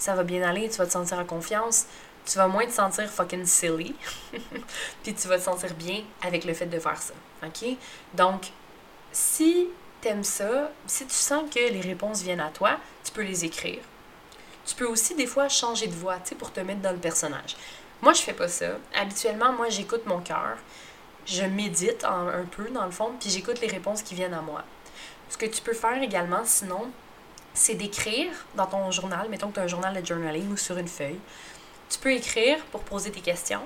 ça 0.00 0.14
va 0.14 0.24
bien 0.24 0.42
aller, 0.42 0.68
tu 0.68 0.78
vas 0.78 0.86
te 0.86 0.92
sentir 0.92 1.18
en 1.18 1.24
confiance, 1.24 1.86
tu 2.24 2.38
vas 2.38 2.48
moins 2.48 2.66
te 2.66 2.72
sentir 2.72 3.08
fucking 3.08 3.44
silly, 3.44 3.94
puis 5.02 5.14
tu 5.14 5.28
vas 5.28 5.38
te 5.38 5.44
sentir 5.44 5.74
bien 5.74 6.02
avec 6.22 6.44
le 6.44 6.54
fait 6.54 6.66
de 6.66 6.78
faire 6.78 7.00
ça. 7.00 7.14
OK? 7.44 7.76
Donc, 8.14 8.46
si 9.12 9.68
t'aimes 10.00 10.24
ça, 10.24 10.70
si 10.86 11.06
tu 11.06 11.14
sens 11.14 11.44
que 11.54 11.58
les 11.58 11.80
réponses 11.80 12.22
viennent 12.22 12.40
à 12.40 12.48
toi, 12.48 12.78
tu 13.04 13.12
peux 13.12 13.22
les 13.22 13.44
écrire. 13.44 13.80
Tu 14.64 14.74
peux 14.74 14.86
aussi 14.86 15.14
des 15.14 15.26
fois 15.26 15.48
changer 15.48 15.86
de 15.86 15.94
voix, 15.94 16.16
tu 16.16 16.30
sais, 16.30 16.34
pour 16.34 16.52
te 16.52 16.60
mettre 16.60 16.80
dans 16.80 16.92
le 16.92 16.98
personnage. 16.98 17.56
Moi, 18.00 18.14
je 18.14 18.22
fais 18.22 18.32
pas 18.32 18.48
ça. 18.48 18.78
Habituellement, 18.94 19.52
moi, 19.52 19.68
j'écoute 19.68 20.06
mon 20.06 20.20
cœur. 20.20 20.56
Je 21.26 21.44
médite 21.44 22.04
un 22.04 22.44
peu, 22.50 22.70
dans 22.70 22.86
le 22.86 22.90
fond, 22.90 23.12
puis 23.20 23.28
j'écoute 23.28 23.60
les 23.60 23.68
réponses 23.68 24.02
qui 24.02 24.14
viennent 24.14 24.34
à 24.34 24.40
moi. 24.40 24.64
Ce 25.28 25.36
que 25.36 25.46
tu 25.46 25.60
peux 25.60 25.74
faire 25.74 26.02
également, 26.02 26.42
sinon, 26.44 26.90
c'est 27.54 27.74
d'écrire 27.74 28.30
dans 28.54 28.66
ton 28.66 28.90
journal, 28.90 29.28
mettons 29.28 29.48
que 29.48 29.54
tu 29.54 29.60
as 29.60 29.64
un 29.64 29.68
journal 29.68 30.00
de 30.00 30.06
journaling 30.06 30.52
ou 30.52 30.56
sur 30.56 30.76
une 30.78 30.88
feuille. 30.88 31.20
Tu 31.88 31.98
peux 31.98 32.12
écrire 32.12 32.58
pour 32.66 32.80
poser 32.82 33.10
tes 33.10 33.20
questions, 33.20 33.62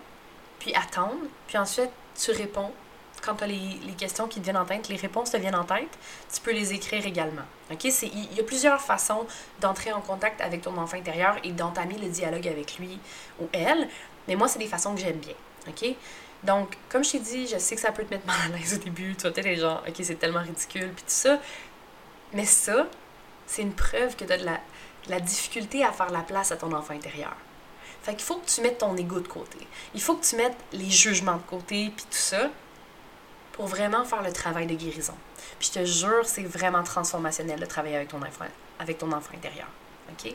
puis 0.59 0.75
attendre, 0.75 1.27
puis 1.47 1.59
ensuite 1.59 1.91
tu 2.21 2.31
réponds. 2.31 2.73
Quand 3.23 3.37
tu 3.37 3.45
as 3.45 3.47
les, 3.47 3.79
les, 3.87 3.95
questions 3.95 4.29
qui 4.29 4.41
te 4.41 4.45
viennent 4.45 4.59
en 4.59 4.67
tête, 4.67 4.89
les 4.89 4.97
réponses 4.97 5.31
te 5.31 5.39
viennent 5.39 5.55
en 5.55 5.65
tête, 5.65 5.89
tu 6.33 6.43
peux 6.43 6.53
les 6.53 6.75
écrire 6.75 7.07
également. 7.07 7.45
OK? 7.73 7.85
Il 7.85 8.35
y 8.35 8.41
a 8.41 8.43
plusieurs 8.43 8.83
façons 8.83 9.27
d'entrer 9.61 9.93
en 9.93 10.03
contact 10.03 10.43
avec 10.43 10.61
ton 10.61 10.77
enfant 10.77 10.99
intérieur 10.99 11.37
et 11.43 11.53
d'entamer 11.53 11.97
le 11.97 12.09
dialogue 12.09 12.47
avec 12.47 12.79
lui 12.79 12.99
ou 13.41 13.49
elle, 13.53 13.89
mais 14.29 14.37
moi, 14.37 14.49
c'est 14.49 14.59
des 14.59 14.67
façons 14.67 14.95
que 14.95 15.01
j'aime 15.01 15.19
bien. 15.19 15.35
OK? 15.69 15.97
Donc, 16.43 16.77
comme 16.91 17.03
je 17.03 17.13
t'ai 17.13 17.19
dit, 17.19 17.47
je 17.47 17.57
sais 17.59 17.75
que 17.75 17.81
ça 17.81 17.93
peut 17.93 18.05
te 18.05 18.13
mettre 18.13 18.27
mal 18.27 18.37
à 18.47 18.57
l'aise 18.57 18.75
au 18.75 18.85
début. 18.85 19.15
Tu 19.17 19.23
vas 19.23 19.31
peut-être 19.31 19.47
être 19.47 19.61
genre, 19.61 19.83
OK, 19.87 19.95
c'est 20.03 20.19
tellement 20.19 20.43
ridicule, 20.43 20.91
puis 20.95 21.05
tout 21.05 21.11
ça. 21.11 21.41
Mais 22.33 22.45
ça, 22.45 22.87
c'est 23.47 23.63
une 23.63 23.75
preuve 23.75 24.17
que 24.17 24.25
tu 24.25 24.33
as 24.33 24.39
de 24.39 24.47
la, 25.09 25.21
difficulté 25.21 25.85
à 25.85 25.93
faire 25.93 26.11
la 26.11 26.21
place 26.21 26.53
à 26.53 26.57
ton 26.57 26.73
enfant 26.73 26.95
intérieur. 26.95 27.35
Fait 28.03 28.15
qu'il 28.15 28.25
faut 28.25 28.37
que 28.37 28.47
tu 28.47 28.61
mettes 28.61 28.79
ton 28.79 28.97
ego 28.97 29.21
de 29.21 29.29
côté. 29.29 29.59
Il 29.95 30.01
faut 30.01 30.17
que 30.17 30.25
tu 30.25 30.37
mettes 30.37 30.57
les 30.73 30.91
jugements 30.91 31.37
de 31.37 31.43
côté, 31.43 31.91
puis 31.95 32.05
tout 32.05 32.19
ça, 32.19 32.51
pour 33.53 33.67
vraiment 33.67 34.05
faire 34.05 34.23
le 34.23 34.33
travail 34.33 34.67
de 34.67 34.75
guérison. 34.75 35.15
Puis 35.59 35.71
je 35.73 35.81
te 35.81 35.85
jure, 35.85 36.25
c'est 36.25 36.43
vraiment 36.43 36.83
transformationnel 36.83 37.61
de 37.61 37.67
travailler 37.67 37.97
avec 37.97 38.09
ton 38.09 38.19
enfant, 38.19 38.47
avec 38.79 38.99
ton 38.99 39.11
enfant 39.13 39.35
intérieur. 39.35 39.69
OK? 40.11 40.35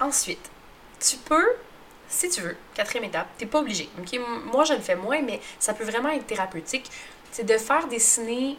Ensuite, 0.00 0.50
tu 1.00 1.16
peux, 1.16 1.52
si 2.08 2.28
tu 2.30 2.40
veux, 2.40 2.56
quatrième 2.74 3.04
étape, 3.04 3.28
t'es 3.36 3.46
pas 3.46 3.58
obligé. 3.58 3.88
OK? 3.98 4.18
Moi, 4.52 4.64
je 4.64 4.74
le 4.74 4.80
fais 4.80 4.96
moins, 4.96 5.20
mais 5.22 5.40
ça 5.58 5.74
peut 5.74 5.84
vraiment 5.84 6.10
être 6.10 6.26
thérapeutique. 6.26 6.90
C'est 7.30 7.44
de 7.44 7.58
faire 7.58 7.88
dessiner 7.88 8.56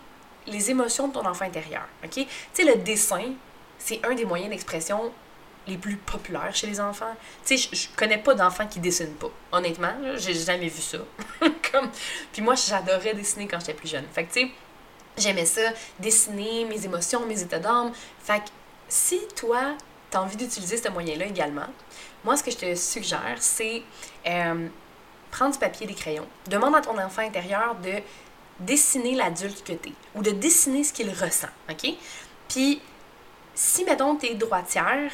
les 0.48 0.72
émotions 0.72 1.08
de 1.08 1.14
ton 1.14 1.26
enfant 1.26 1.46
intérieur. 1.46 1.86
OK? 2.04 2.12
Tu 2.12 2.28
sais, 2.54 2.64
le 2.64 2.76
dessin, 2.76 3.34
c'est 3.78 4.06
un 4.06 4.14
des 4.14 4.26
moyens 4.26 4.50
d'expression 4.50 5.12
les 5.68 5.78
plus 5.78 5.96
populaires 5.96 6.54
chez 6.56 6.68
les 6.68 6.80
enfants. 6.80 7.16
Tu 7.46 7.58
sais, 7.58 7.70
je, 7.72 7.88
connais 7.96 8.18
pas 8.18 8.36
d'enfants 8.36 8.68
qui 8.68 8.80
dessinent 8.80 9.16
pas. 9.16 9.32
Honnêtement, 9.52 9.94
j'ai 10.18 10.34
jamais 10.34 10.68
vu 10.68 10.82
ça. 10.82 11.00
Comme... 11.72 11.90
Puis 12.32 12.42
moi, 12.42 12.56
j'adorais 12.56 13.14
dessiner 13.14 13.48
quand 13.48 13.60
j'étais 13.60 13.74
plus 13.74 13.90
jeune. 13.90 14.06
Fait 14.14 14.26
que, 14.26 14.34
tu 14.34 14.42
sais, 14.42 14.52
j'aimais 15.18 15.46
ça, 15.46 15.62
dessiner 16.00 16.66
mes 16.66 16.86
émotions, 16.86 17.26
mes 17.26 17.42
états 17.42 17.60
d'âme. 17.60 17.92
Fait 18.20 18.40
que 18.40 18.50
si 18.88 19.20
toi, 19.36 19.76
tu 20.12 20.18
as 20.18 20.22
envie 20.22 20.38
d'utiliser 20.38 20.78
ce 20.78 20.90
moyen-là 20.90 21.26
également, 21.26 21.68
moi, 22.24 22.38
ce 22.38 22.44
que 22.44 22.52
je 22.52 22.58
te 22.58 22.76
suggère, 22.76 23.38
c'est 23.40 23.84
euh, 24.28 24.68
prendre 25.32 25.54
du 25.54 25.60
papier 25.60 25.86
et 25.86 25.88
des 25.88 25.96
crayons. 25.96 26.28
Demande 26.48 26.76
à 26.76 26.82
ton 26.82 26.98
enfant 26.98 27.22
intérieur 27.22 27.76
de 27.76 28.02
dessiner 28.60 29.16
l'adulte 29.16 29.64
que 29.64 29.74
tu 29.74 29.90
es 29.90 29.94
ou 30.16 30.22
de 30.22 30.32
dessiner 30.32 30.84
ce 30.84 30.94
qu'il 30.94 31.10
ressent, 31.10 31.50
OK? 31.70 31.94
Puis, 32.48 32.82
si, 33.54 33.84
mettons, 33.86 34.16
tu 34.16 34.28
es 34.28 34.36
droitière, 34.36 35.12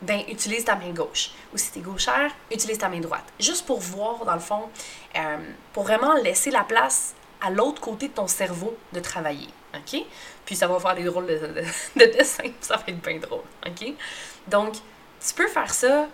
ben 0.00 0.22
utilise 0.28 0.64
ta 0.64 0.76
main 0.76 0.90
gauche. 0.90 1.30
Ou 1.52 1.58
si 1.58 1.72
tu 1.72 1.78
es 1.80 1.82
gauchère, 1.82 2.30
utilise 2.52 2.78
ta 2.78 2.88
main 2.88 3.00
droite. 3.00 3.24
Juste 3.40 3.66
pour 3.66 3.80
voir, 3.80 4.24
dans 4.24 4.34
le 4.34 4.40
fond, 4.40 4.68
euh, 5.16 5.36
pour 5.72 5.84
vraiment 5.84 6.14
laisser 6.14 6.50
la 6.50 6.64
place 6.64 7.14
à 7.40 7.50
l'autre 7.50 7.80
côté 7.80 8.08
de 8.08 8.12
ton 8.12 8.26
cerveau 8.26 8.76
de 8.92 9.00
travailler, 9.00 9.48
OK? 9.74 10.02
Puis 10.44 10.56
ça 10.56 10.66
va 10.66 10.78
faire 10.78 10.94
des 10.94 11.04
drôles 11.04 11.26
de, 11.26 11.38
de, 11.38 12.00
de 12.00 12.12
dessins, 12.12 12.50
ça 12.60 12.76
va 12.76 12.84
être 12.88 13.00
bien 13.00 13.18
drôle, 13.18 13.44
OK? 13.66 13.94
Donc, 14.48 14.74
tu 14.74 15.34
peux 15.34 15.48
faire 15.48 15.72
ça 15.72 16.08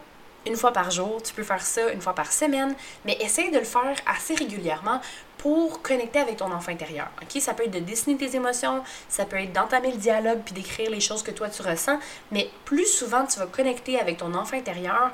une 0.46 0.56
fois 0.56 0.72
par 0.72 0.90
jour, 0.90 1.22
tu 1.22 1.32
peux 1.34 1.42
faire 1.42 1.62
ça 1.62 1.90
une 1.92 2.00
fois 2.00 2.14
par 2.14 2.32
semaine, 2.32 2.74
mais 3.04 3.16
essaye 3.20 3.50
de 3.50 3.58
le 3.58 3.64
faire 3.64 3.94
assez 4.06 4.34
régulièrement 4.34 5.00
pour 5.38 5.82
connecter 5.82 6.18
avec 6.20 6.38
ton 6.38 6.50
enfant 6.52 6.72
intérieur. 6.72 7.08
OK? 7.22 7.40
Ça 7.40 7.54
peut 7.54 7.64
être 7.64 7.70
de 7.70 7.78
dessiner 7.78 8.16
tes 8.16 8.34
émotions, 8.34 8.82
ça 9.08 9.24
peut 9.24 9.36
être 9.36 9.52
d'entamer 9.52 9.92
le 9.92 9.98
dialogue 9.98 10.40
puis 10.44 10.54
d'écrire 10.54 10.90
les 10.90 11.00
choses 11.00 11.22
que 11.22 11.30
toi 11.30 11.48
tu 11.48 11.62
ressens, 11.62 11.98
mais 12.30 12.50
plus 12.64 12.86
souvent 12.86 13.26
tu 13.26 13.38
vas 13.38 13.46
connecter 13.46 14.00
avec 14.00 14.18
ton 14.18 14.34
enfant 14.34 14.56
intérieur, 14.56 15.10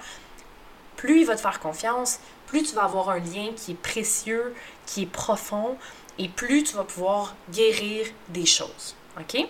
plus 0.96 1.20
il 1.20 1.26
va 1.26 1.34
te 1.34 1.40
faire 1.40 1.60
confiance, 1.60 2.20
plus 2.46 2.62
tu 2.62 2.74
vas 2.74 2.84
avoir 2.84 3.10
un 3.10 3.18
lien 3.18 3.50
qui 3.56 3.72
est 3.72 3.82
précieux, 3.82 4.54
qui 4.86 5.02
est 5.02 5.10
profond, 5.10 5.76
et 6.18 6.28
plus 6.28 6.62
tu 6.62 6.76
vas 6.76 6.84
pouvoir 6.84 7.34
guérir 7.50 8.06
des 8.28 8.46
choses. 8.46 8.94
OK? 9.18 9.46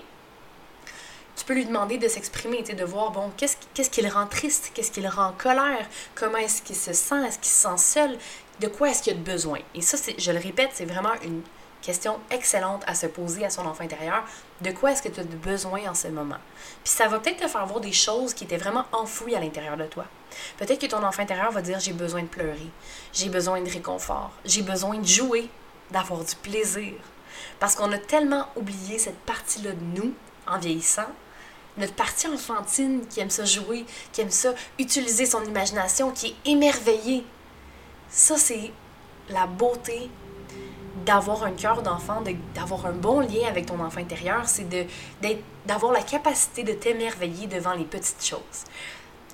Tu 1.40 1.46
peux 1.46 1.54
lui 1.54 1.64
demander 1.64 1.96
de 1.96 2.06
s'exprimer, 2.06 2.62
de 2.62 2.84
voir, 2.84 3.12
bon, 3.12 3.30
qu'est-ce 3.38 3.90
qui 3.90 4.02
le 4.02 4.10
rend 4.10 4.26
triste, 4.26 4.72
qu'est-ce 4.74 4.90
qui 4.90 5.00
le 5.00 5.08
rend 5.08 5.28
en 5.28 5.32
colère, 5.32 5.88
comment 6.14 6.36
est-ce 6.36 6.60
qu'il 6.60 6.76
se 6.76 6.92
sent, 6.92 7.26
est-ce 7.26 7.38
qu'il 7.38 7.50
se 7.50 7.62
sent 7.62 7.78
seul, 7.78 8.18
de 8.60 8.66
quoi 8.66 8.90
est-ce 8.90 9.02
qu'il 9.02 9.14
a 9.14 9.16
besoin. 9.16 9.58
Et 9.74 9.80
ça, 9.80 9.96
je 10.18 10.32
le 10.32 10.38
répète, 10.38 10.68
c'est 10.74 10.84
vraiment 10.84 11.14
une 11.24 11.40
question 11.80 12.20
excellente 12.30 12.82
à 12.86 12.94
se 12.94 13.06
poser 13.06 13.46
à 13.46 13.48
son 13.48 13.64
enfant 13.64 13.84
intérieur. 13.84 14.22
De 14.60 14.70
quoi 14.70 14.92
est-ce 14.92 15.00
que 15.00 15.08
tu 15.08 15.20
as 15.20 15.24
besoin 15.24 15.88
en 15.88 15.94
ce 15.94 16.08
moment? 16.08 16.36
Puis 16.84 16.92
ça 16.92 17.08
va 17.08 17.18
peut-être 17.18 17.42
te 17.42 17.48
faire 17.48 17.64
voir 17.64 17.80
des 17.80 17.92
choses 17.92 18.34
qui 18.34 18.44
étaient 18.44 18.58
vraiment 18.58 18.84
enfouies 18.92 19.34
à 19.34 19.40
l'intérieur 19.40 19.78
de 19.78 19.84
toi. 19.84 20.04
Peut-être 20.58 20.78
que 20.78 20.86
ton 20.86 21.02
enfant 21.02 21.22
intérieur 21.22 21.50
va 21.52 21.62
dire 21.62 21.80
j'ai 21.80 21.94
besoin 21.94 22.20
de 22.20 22.28
pleurer, 22.28 22.68
j'ai 23.14 23.30
besoin 23.30 23.62
de 23.62 23.70
réconfort, 23.70 24.30
j'ai 24.44 24.60
besoin 24.60 24.98
de 24.98 25.06
jouer, 25.06 25.48
d'avoir 25.90 26.22
du 26.22 26.36
plaisir. 26.36 26.92
Parce 27.58 27.74
qu'on 27.76 27.90
a 27.92 27.98
tellement 27.98 28.46
oublié 28.56 28.98
cette 28.98 29.18
partie-là 29.20 29.72
de 29.72 30.00
nous 30.00 30.12
en 30.46 30.58
vieillissant 30.58 31.08
notre 31.76 31.94
partie 31.94 32.26
enfantine 32.26 33.06
qui 33.08 33.20
aime 33.20 33.30
ça 33.30 33.44
jouer, 33.44 33.84
qui 34.12 34.20
aime 34.20 34.30
ça 34.30 34.54
utiliser 34.78 35.26
son 35.26 35.44
imagination, 35.44 36.10
qui 36.10 36.28
est 36.28 36.50
émerveillée. 36.50 37.24
Ça, 38.08 38.36
c'est 38.36 38.72
la 39.28 39.46
beauté 39.46 40.10
d'avoir 41.04 41.44
un 41.44 41.52
cœur 41.52 41.82
d'enfant, 41.82 42.22
d'avoir 42.54 42.86
un 42.86 42.92
bon 42.92 43.20
lien 43.20 43.46
avec 43.48 43.66
ton 43.66 43.80
enfant 43.80 44.00
intérieur, 44.00 44.48
c'est 44.48 44.66
d'avoir 45.66 45.92
la 45.92 46.02
capacité 46.02 46.62
de 46.62 46.72
t'émerveiller 46.72 47.46
devant 47.46 47.72
les 47.72 47.84
petites 47.84 48.24
choses. 48.24 48.64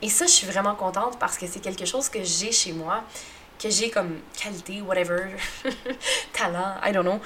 Et 0.02 0.08
ça, 0.10 0.26
je 0.26 0.32
suis 0.32 0.46
vraiment 0.46 0.74
contente 0.74 1.18
parce 1.18 1.38
que 1.38 1.46
c'est 1.46 1.60
quelque 1.60 1.86
chose 1.86 2.08
que 2.08 2.22
j'ai 2.22 2.52
chez 2.52 2.72
moi, 2.72 3.02
que 3.58 3.70
j'ai 3.70 3.90
comme 3.90 4.18
qualité, 4.40 4.82
whatever, 4.82 5.30
talent, 6.32 6.74
I 6.84 6.92
don't 6.92 7.04
know. 7.04 7.20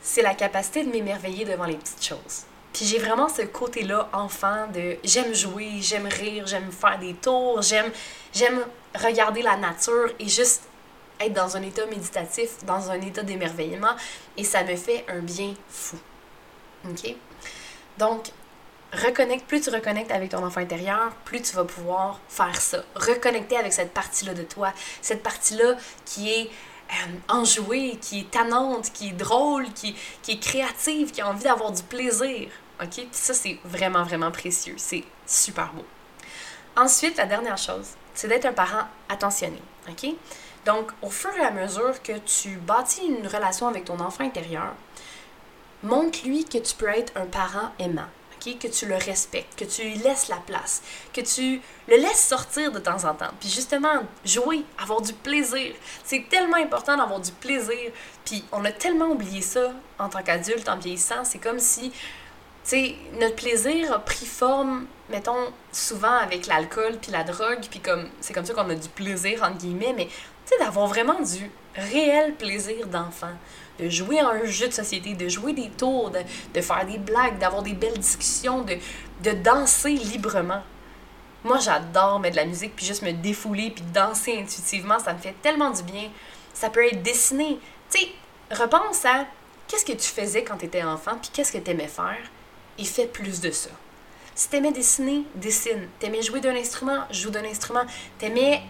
C'est 0.00 0.22
la 0.22 0.34
capacité 0.34 0.84
de 0.84 0.90
m'émerveiller 0.90 1.44
devant 1.44 1.66
les 1.66 1.76
petites 1.76 2.04
choses. 2.04 2.44
Puis 2.72 2.86
j'ai 2.86 2.98
vraiment 2.98 3.28
ce 3.28 3.42
côté-là 3.42 4.08
enfant 4.12 4.66
de 4.72 4.96
j'aime 5.04 5.34
jouer, 5.34 5.78
j'aime 5.80 6.06
rire, 6.06 6.46
j'aime 6.46 6.70
faire 6.72 6.98
des 6.98 7.14
tours, 7.14 7.60
j'aime 7.62 7.90
j'aime 8.34 8.64
regarder 8.94 9.42
la 9.42 9.56
nature 9.56 10.10
et 10.18 10.28
juste 10.28 10.62
être 11.20 11.32
dans 11.32 11.56
un 11.56 11.62
état 11.62 11.86
méditatif, 11.86 12.64
dans 12.64 12.90
un 12.90 13.00
état 13.00 13.22
d'émerveillement 13.22 13.94
et 14.36 14.44
ça 14.44 14.64
me 14.64 14.74
fait 14.76 15.04
un 15.08 15.20
bien 15.20 15.54
fou. 15.68 15.98
OK? 16.88 17.14
Donc 17.98 18.30
reconnecte, 18.92 19.46
plus 19.46 19.60
tu 19.60 19.70
reconnectes 19.70 20.12
avec 20.12 20.30
ton 20.30 20.44
enfant 20.44 20.60
intérieur, 20.60 21.12
plus 21.24 21.42
tu 21.42 21.54
vas 21.56 21.64
pouvoir 21.64 22.20
faire 22.28 22.60
ça. 22.60 22.82
Reconnecter 22.94 23.56
avec 23.56 23.72
cette 23.72 23.92
partie-là 23.92 24.34
de 24.34 24.42
toi, 24.42 24.72
cette 25.00 25.22
partie-là 25.22 25.76
qui 26.04 26.30
est 26.30 26.50
euh, 26.90 26.94
enjouée, 27.28 27.98
qui 28.00 28.20
est 28.20 28.30
tannante, 28.30 28.92
qui 28.92 29.08
est 29.08 29.12
drôle, 29.12 29.72
qui, 29.72 29.96
qui 30.22 30.32
est 30.32 30.40
créative, 30.40 31.10
qui 31.10 31.20
a 31.20 31.28
envie 31.28 31.44
d'avoir 31.44 31.72
du 31.72 31.82
plaisir. 31.82 32.50
OK? 32.80 33.06
Ça, 33.10 33.34
c'est 33.34 33.58
vraiment, 33.64 34.04
vraiment 34.04 34.30
précieux. 34.30 34.74
C'est 34.76 35.04
super 35.26 35.72
beau. 35.72 35.84
Ensuite, 36.76 37.16
la 37.16 37.26
dernière 37.26 37.58
chose, 37.58 37.90
c'est 38.14 38.28
d'être 38.28 38.46
un 38.46 38.52
parent 38.52 38.86
attentionné. 39.08 39.60
OK? 39.88 40.14
Donc, 40.64 40.92
au 41.02 41.10
fur 41.10 41.34
et 41.36 41.44
à 41.44 41.50
mesure 41.50 42.00
que 42.02 42.18
tu 42.18 42.56
bâtis 42.56 43.04
une 43.06 43.26
relation 43.26 43.66
avec 43.68 43.84
ton 43.84 43.98
enfant 44.00 44.24
intérieur, 44.24 44.74
montre-lui 45.82 46.44
que 46.44 46.58
tu 46.58 46.74
peux 46.74 46.88
être 46.88 47.12
un 47.16 47.26
parent 47.26 47.72
aimant 47.78 48.08
que 48.50 48.68
tu 48.68 48.86
le 48.86 48.96
respectes, 48.96 49.58
que 49.58 49.64
tu 49.64 49.82
lui 49.82 49.94
laisses 49.94 50.28
la 50.28 50.36
place, 50.36 50.82
que 51.12 51.20
tu 51.20 51.60
le 51.88 51.96
laisses 51.96 52.26
sortir 52.26 52.72
de 52.72 52.78
temps 52.78 53.04
en 53.04 53.14
temps. 53.14 53.30
Puis 53.38 53.48
justement, 53.48 54.02
jouer, 54.24 54.64
avoir 54.82 55.00
du 55.00 55.12
plaisir. 55.12 55.74
C'est 56.04 56.26
tellement 56.28 56.56
important 56.56 56.96
d'avoir 56.96 57.20
du 57.20 57.30
plaisir. 57.32 57.92
Puis 58.24 58.44
on 58.52 58.64
a 58.64 58.72
tellement 58.72 59.06
oublié 59.06 59.40
ça 59.40 59.72
en 59.98 60.08
tant 60.08 60.22
qu'adulte, 60.22 60.68
en 60.68 60.76
vieillissant. 60.76 61.24
C'est 61.24 61.38
comme 61.38 61.60
si, 61.60 61.92
sais, 62.64 62.94
notre 63.20 63.36
plaisir 63.36 63.92
a 63.92 63.98
pris 63.98 64.26
forme, 64.26 64.86
mettons, 65.10 65.52
souvent 65.72 66.16
avec 66.16 66.46
l'alcool 66.46 66.98
puis 67.00 67.10
la 67.10 67.24
drogue. 67.24 67.60
Puis 67.70 67.80
comme, 67.80 68.08
c'est 68.20 68.32
comme 68.32 68.44
ça 68.44 68.54
qu'on 68.54 68.68
a 68.70 68.74
du 68.74 68.88
plaisir, 68.88 69.42
entre 69.42 69.58
guillemets. 69.58 69.94
Mais, 69.96 70.06
tu 70.06 70.12
sais, 70.46 70.58
d'avoir 70.58 70.86
vraiment 70.86 71.20
du 71.20 71.50
réel 71.74 72.34
plaisir 72.34 72.86
d'enfant 72.86 73.34
de 73.78 73.88
jouer 73.88 74.20
à 74.20 74.28
un 74.28 74.44
jeu 74.44 74.68
de 74.68 74.72
société, 74.72 75.14
de 75.14 75.28
jouer 75.28 75.52
des 75.52 75.70
tours, 75.70 76.10
de, 76.10 76.60
faire 76.60 76.86
des 76.86 76.98
blagues, 76.98 77.38
d'avoir 77.38 77.62
des 77.62 77.74
belles 77.74 77.98
discussions, 77.98 78.62
de, 78.62 78.76
de 79.22 79.30
danser 79.32 79.94
librement. 79.94 80.62
Moi, 81.44 81.58
j'adore 81.58 82.20
mettre 82.20 82.36
de 82.36 82.40
la 82.40 82.46
musique, 82.46 82.76
puis 82.76 82.86
juste 82.86 83.02
me 83.02 83.12
défouler, 83.12 83.70
puis 83.70 83.84
danser 83.92 84.38
intuitivement, 84.38 84.98
ça 84.98 85.12
me 85.12 85.18
fait 85.18 85.34
tellement 85.42 85.70
du 85.70 85.82
bien. 85.82 86.08
Ça 86.54 86.70
peut 86.70 86.84
être 86.86 87.02
dessiner. 87.02 87.58
Tu 87.90 88.00
sais, 88.00 88.08
repense 88.52 89.04
à 89.04 89.26
qu'est-ce 89.66 89.84
que 89.84 89.92
tu 89.92 90.08
faisais 90.08 90.44
quand 90.44 90.58
tu 90.58 90.66
étais 90.66 90.82
enfant, 90.82 91.16
puis 91.20 91.30
qu'est-ce 91.32 91.52
que 91.52 91.58
tu 91.58 91.70
aimais 91.70 91.88
faire, 91.88 92.18
et 92.78 92.84
fais 92.84 93.06
plus 93.06 93.40
de 93.40 93.50
ça. 93.50 93.70
Si 94.34 94.48
t'aimais 94.48 94.72
dessiner, 94.72 95.24
dessine. 95.34 95.88
T'aimais 95.98 96.22
jouer 96.22 96.40
d'un 96.40 96.56
instrument, 96.56 97.04
joue 97.10 97.30
d'un 97.30 97.44
instrument. 97.44 97.84
T'aimais, 98.18 98.62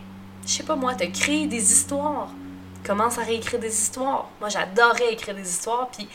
je 0.44 0.52
sais 0.52 0.64
pas 0.64 0.76
moi, 0.76 0.94
te 0.94 1.04
créer 1.04 1.46
des 1.46 1.72
histoires 1.72 2.28
commence 2.82 3.18
à 3.18 3.22
réécrire 3.22 3.60
des 3.60 3.72
histoires. 3.72 4.28
Moi, 4.40 4.48
j'adorais 4.48 5.12
écrire 5.12 5.34
des 5.34 5.48
histoires, 5.48 5.88
puis 5.88 6.08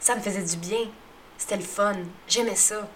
ça 0.00 0.16
me 0.16 0.20
faisait 0.20 0.42
du 0.42 0.56
bien. 0.56 0.88
C'était 1.38 1.56
le 1.56 1.62
fun. 1.62 1.96
J'aimais 2.28 2.56
ça. 2.56 2.88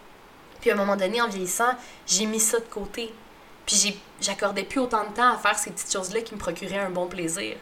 Puis 0.61 0.71
à 0.71 0.75
un 0.75 0.77
moment 0.77 0.97
donné, 0.97 1.21
en 1.21 1.29
vieillissant, 1.29 1.75
j'ai 2.07 2.27
mis 2.27 2.41
ça 2.41 2.59
de 2.59 2.65
côté. 2.65 3.13
Puis 3.67 3.99
j'accordais 4.21 4.63
plus 4.63 4.81
autant 4.81 5.05
de 5.09 5.15
temps 5.15 5.35
à 5.35 5.39
faire 5.39 5.59
ces 5.59 5.71
petites 5.71 5.93
choses-là 5.93 6.21
qui 6.23 6.35
me 6.35 6.39
procuraient 6.39 6.79
un 6.79 6.91
bon 6.91 7.07
plaisir. 7.07 7.57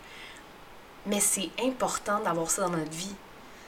Mais 1.07 1.21
c'est 1.21 1.51
important 1.63 2.21
d'avoir 2.21 2.51
ça 2.51 2.63
dans 2.63 2.71
notre 2.71 2.91
vie. 2.93 3.15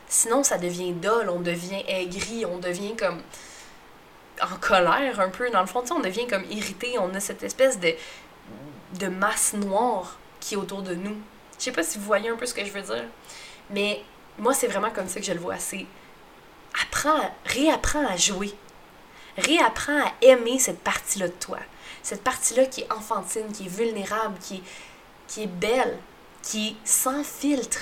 Sinon, 0.09 0.43
ça 0.43 0.59
devient 0.59 0.93
dole, 0.93 1.29
on 1.31 1.41
devient 1.41 1.83
aigri, 1.89 2.47
on 2.47 2.59
devient 2.59 2.95
comme 2.97 3.21
en 4.41 4.57
colère 4.61 5.21
un 5.21 5.29
peu. 5.29 5.51
Dans 5.51 5.61
le 5.61 5.67
fond, 5.67 5.83
on 5.91 6.01
devient 6.01 6.27
comme 6.27 6.45
irrité. 6.51 6.99
On 6.99 7.15
a 7.15 7.21
cette 7.21 7.43
espèce 7.43 7.81
de, 7.81 7.95
de 8.99 9.07
masse 9.09 9.55
noire 9.55 10.19
qui 10.41 10.55
est 10.55 10.57
autour 10.57 10.83
de 10.83 10.95
nous. 10.95 11.17
Je 11.59 11.65
sais 11.65 11.73
pas 11.73 11.83
si 11.83 11.99
vous 11.99 12.05
voyez 12.05 12.29
un 12.29 12.37
peu 12.37 12.47
ce 12.47 12.55
que 12.55 12.65
je 12.65 12.71
veux 12.71 12.83
dire, 12.83 13.05
mais 13.71 14.03
moi, 14.39 14.53
c'est 14.53 14.67
vraiment 14.67 14.91
comme 14.91 15.09
ça 15.09 15.21
que 15.21 15.27
je 15.27 15.33
le 15.33 15.41
vois. 15.41 15.59
C'est 15.59 15.87
apprends, 16.83 17.31
réapprends 17.47 18.07
à 18.07 18.17
jouer. 18.17 18.53
Réapprends 19.39 20.01
à 20.05 20.13
aimer 20.23 20.59
cette 20.59 20.81
partie-là 20.81 21.29
de 21.29 21.33
toi. 21.33 21.59
Cette 22.03 22.23
partie-là 22.23 22.67
qui 22.67 22.83
est 22.83 22.93
enfantine, 22.93 23.51
qui 23.53 23.67
est 23.67 23.69
vulnérable, 23.69 24.39
qui 24.41 24.63
qui 25.27 25.43
est 25.43 25.49
belle, 25.49 25.99
qui 26.43 26.69
est 26.69 26.77
sans 26.85 27.25
filtre. 27.25 27.81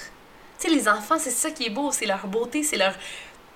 Les 0.68 0.88
enfants, 0.88 1.18
c'est 1.18 1.30
ça 1.30 1.50
qui 1.50 1.66
est 1.66 1.70
beau, 1.70 1.92
c'est 1.92 2.06
leur 2.06 2.26
beauté, 2.26 2.62
c'est 2.62 2.76
leur. 2.76 2.92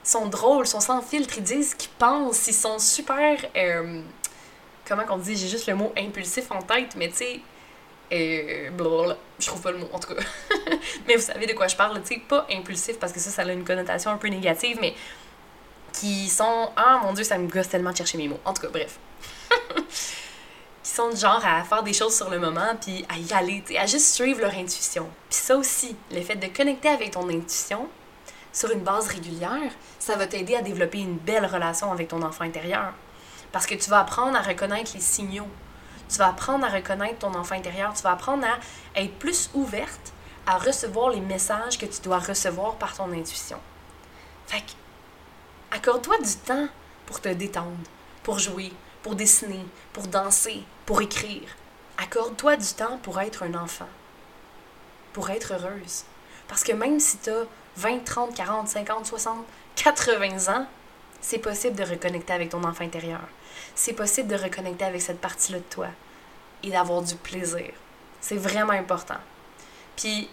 Ils 0.04 0.08
sont 0.08 0.26
drôles, 0.26 0.66
ils 0.66 0.68
sont 0.68 0.80
sans 0.80 1.02
filtre, 1.02 1.34
ils 1.38 1.42
disent 1.42 1.70
ce 1.70 1.76
qu'ils 1.76 1.90
pensent, 1.90 2.46
ils 2.48 2.54
sont 2.54 2.78
super. 2.78 3.36
Euh, 3.56 4.02
comment 4.86 5.04
qu'on 5.04 5.18
dit? 5.18 5.36
J'ai 5.36 5.48
juste 5.48 5.66
le 5.66 5.74
mot 5.74 5.92
impulsif 5.98 6.50
en 6.50 6.62
tête, 6.62 6.94
mais 6.96 7.08
tu 7.08 7.16
sais, 7.16 8.70
blablabla. 8.70 9.16
Je 9.38 9.46
trouve 9.46 9.60
pas 9.60 9.72
le 9.72 9.78
mot, 9.78 9.88
en 9.92 9.98
tout 9.98 10.14
cas. 10.14 10.22
mais 11.06 11.16
vous 11.16 11.22
savez 11.22 11.46
de 11.46 11.52
quoi 11.52 11.66
je 11.66 11.76
parle, 11.76 12.00
tu 12.02 12.14
sais, 12.14 12.22
pas 12.26 12.46
impulsif 12.50 12.98
parce 12.98 13.12
que 13.12 13.20
ça, 13.20 13.30
ça 13.30 13.42
a 13.42 13.52
une 13.52 13.64
connotation 13.64 14.10
un 14.10 14.16
peu 14.16 14.28
négative, 14.28 14.78
mais 14.80 14.94
qui 15.92 16.28
sont. 16.28 16.70
Ah 16.76 17.00
mon 17.02 17.12
dieu, 17.12 17.24
ça 17.24 17.38
me 17.38 17.48
gosse 17.48 17.68
tellement 17.68 17.90
de 17.92 17.96
chercher 17.96 18.18
mes 18.18 18.28
mots. 18.28 18.40
En 18.44 18.52
tout 18.52 18.62
cas, 18.62 18.68
bref. 18.68 18.98
qui 20.88 20.94
sont 20.94 21.10
du 21.10 21.16
genre 21.16 21.44
à 21.44 21.62
faire 21.64 21.82
des 21.82 21.92
choses 21.92 22.16
sur 22.16 22.30
le 22.30 22.38
moment, 22.38 22.74
puis 22.80 23.04
à 23.10 23.18
y 23.18 23.32
aller, 23.34 23.62
à 23.78 23.84
juste 23.84 24.14
suivre 24.14 24.40
leur 24.40 24.54
intuition. 24.54 25.06
Puis 25.28 25.38
ça 25.38 25.54
aussi, 25.54 25.94
le 26.10 26.22
fait 26.22 26.36
de 26.36 26.46
connecter 26.46 26.88
avec 26.88 27.10
ton 27.10 27.28
intuition 27.28 27.88
sur 28.54 28.70
une 28.70 28.80
base 28.80 29.06
régulière, 29.08 29.70
ça 29.98 30.16
va 30.16 30.26
t'aider 30.26 30.56
à 30.56 30.62
développer 30.62 31.00
une 31.00 31.18
belle 31.18 31.44
relation 31.44 31.92
avec 31.92 32.08
ton 32.08 32.22
enfant 32.22 32.44
intérieur. 32.44 32.94
Parce 33.52 33.66
que 33.66 33.74
tu 33.74 33.90
vas 33.90 34.00
apprendre 34.00 34.36
à 34.36 34.40
reconnaître 34.40 34.92
les 34.94 35.00
signaux 35.00 35.48
tu 36.08 36.16
vas 36.16 36.28
apprendre 36.28 36.64
à 36.64 36.70
reconnaître 36.70 37.18
ton 37.18 37.34
enfant 37.34 37.54
intérieur, 37.54 37.92
tu 37.92 38.02
vas 38.02 38.12
apprendre 38.12 38.46
à 38.46 39.00
être 39.00 39.18
plus 39.18 39.50
ouverte 39.52 40.14
à 40.46 40.56
recevoir 40.56 41.10
les 41.10 41.20
messages 41.20 41.76
que 41.76 41.84
tu 41.84 42.00
dois 42.00 42.18
recevoir 42.18 42.76
par 42.76 42.96
ton 42.96 43.12
intuition. 43.12 43.58
Fait 44.46 44.60
que, 44.60 45.76
accorde-toi 45.76 46.16
du 46.18 46.34
temps 46.36 46.66
pour 47.04 47.20
te 47.20 47.28
détendre, 47.28 47.76
pour 48.22 48.38
jouer, 48.38 48.72
pour 49.02 49.14
dessiner, 49.14 49.64
pour 49.92 50.06
danser, 50.06 50.62
pour 50.86 51.00
écrire. 51.02 51.56
Accorde-toi 51.98 52.56
du 52.56 52.72
temps 52.74 52.98
pour 53.02 53.20
être 53.20 53.42
un 53.42 53.54
enfant, 53.54 53.88
pour 55.12 55.30
être 55.30 55.54
heureuse. 55.54 56.04
Parce 56.46 56.64
que 56.64 56.72
même 56.72 57.00
si 57.00 57.18
tu 57.18 57.30
as 57.30 57.44
20, 57.76 58.04
30, 58.04 58.34
40, 58.34 58.68
50, 58.68 59.06
60, 59.06 59.44
80 59.76 60.54
ans, 60.54 60.66
c'est 61.20 61.38
possible 61.38 61.76
de 61.76 61.84
reconnecter 61.84 62.32
avec 62.32 62.50
ton 62.50 62.62
enfant 62.64 62.84
intérieur 62.84 63.20
c'est 63.74 63.92
possible 63.92 64.28
de 64.28 64.36
reconnecter 64.36 64.84
avec 64.84 65.00
cette 65.00 65.20
partie-là 65.20 65.58
de 65.58 65.64
toi 65.64 65.88
et 66.62 66.70
d'avoir 66.70 67.02
du 67.02 67.14
plaisir. 67.14 67.70
C'est 68.20 68.36
vraiment 68.36 68.72
important. 68.72 69.18
Puis, 69.96 70.28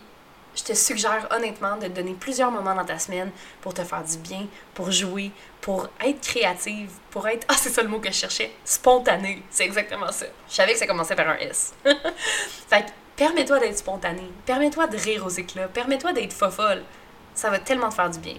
je 0.55 0.63
te 0.63 0.73
suggère 0.73 1.27
honnêtement 1.31 1.75
de 1.77 1.83
te 1.83 1.91
donner 1.91 2.13
plusieurs 2.13 2.51
moments 2.51 2.73
dans 2.73 2.85
ta 2.85 2.97
semaine 2.97 3.31
pour 3.61 3.73
te 3.73 3.83
faire 3.83 4.03
du 4.03 4.17
bien, 4.17 4.47
pour 4.73 4.91
jouer, 4.91 5.31
pour 5.61 5.87
être 6.03 6.21
créative, 6.21 6.91
pour 7.11 7.27
être, 7.27 7.45
ah 7.49 7.55
c'est 7.57 7.69
ça 7.69 7.81
le 7.81 7.89
mot 7.89 7.99
que 7.99 8.09
je 8.09 8.15
cherchais, 8.15 8.51
spontané. 8.63 9.43
C'est 9.49 9.65
exactement 9.65 10.11
ça. 10.11 10.25
Je 10.49 10.55
savais 10.55 10.73
que 10.73 10.79
ça 10.79 10.87
commençait 10.87 11.15
par 11.15 11.29
un 11.29 11.37
S. 11.37 11.73
fait 11.83 12.81
que, 12.81 12.91
permets-toi 13.15 13.59
d'être 13.59 13.77
spontané, 13.77 14.23
permets-toi 14.45 14.87
de 14.87 14.97
rire 14.97 15.25
aux 15.25 15.29
éclats, 15.29 15.67
permets-toi 15.67 16.13
d'être 16.13 16.33
fofolle. 16.33 16.83
Ça 17.33 17.49
va 17.49 17.59
tellement 17.59 17.89
te 17.89 17.95
faire 17.95 18.09
du 18.09 18.19
bien. 18.19 18.37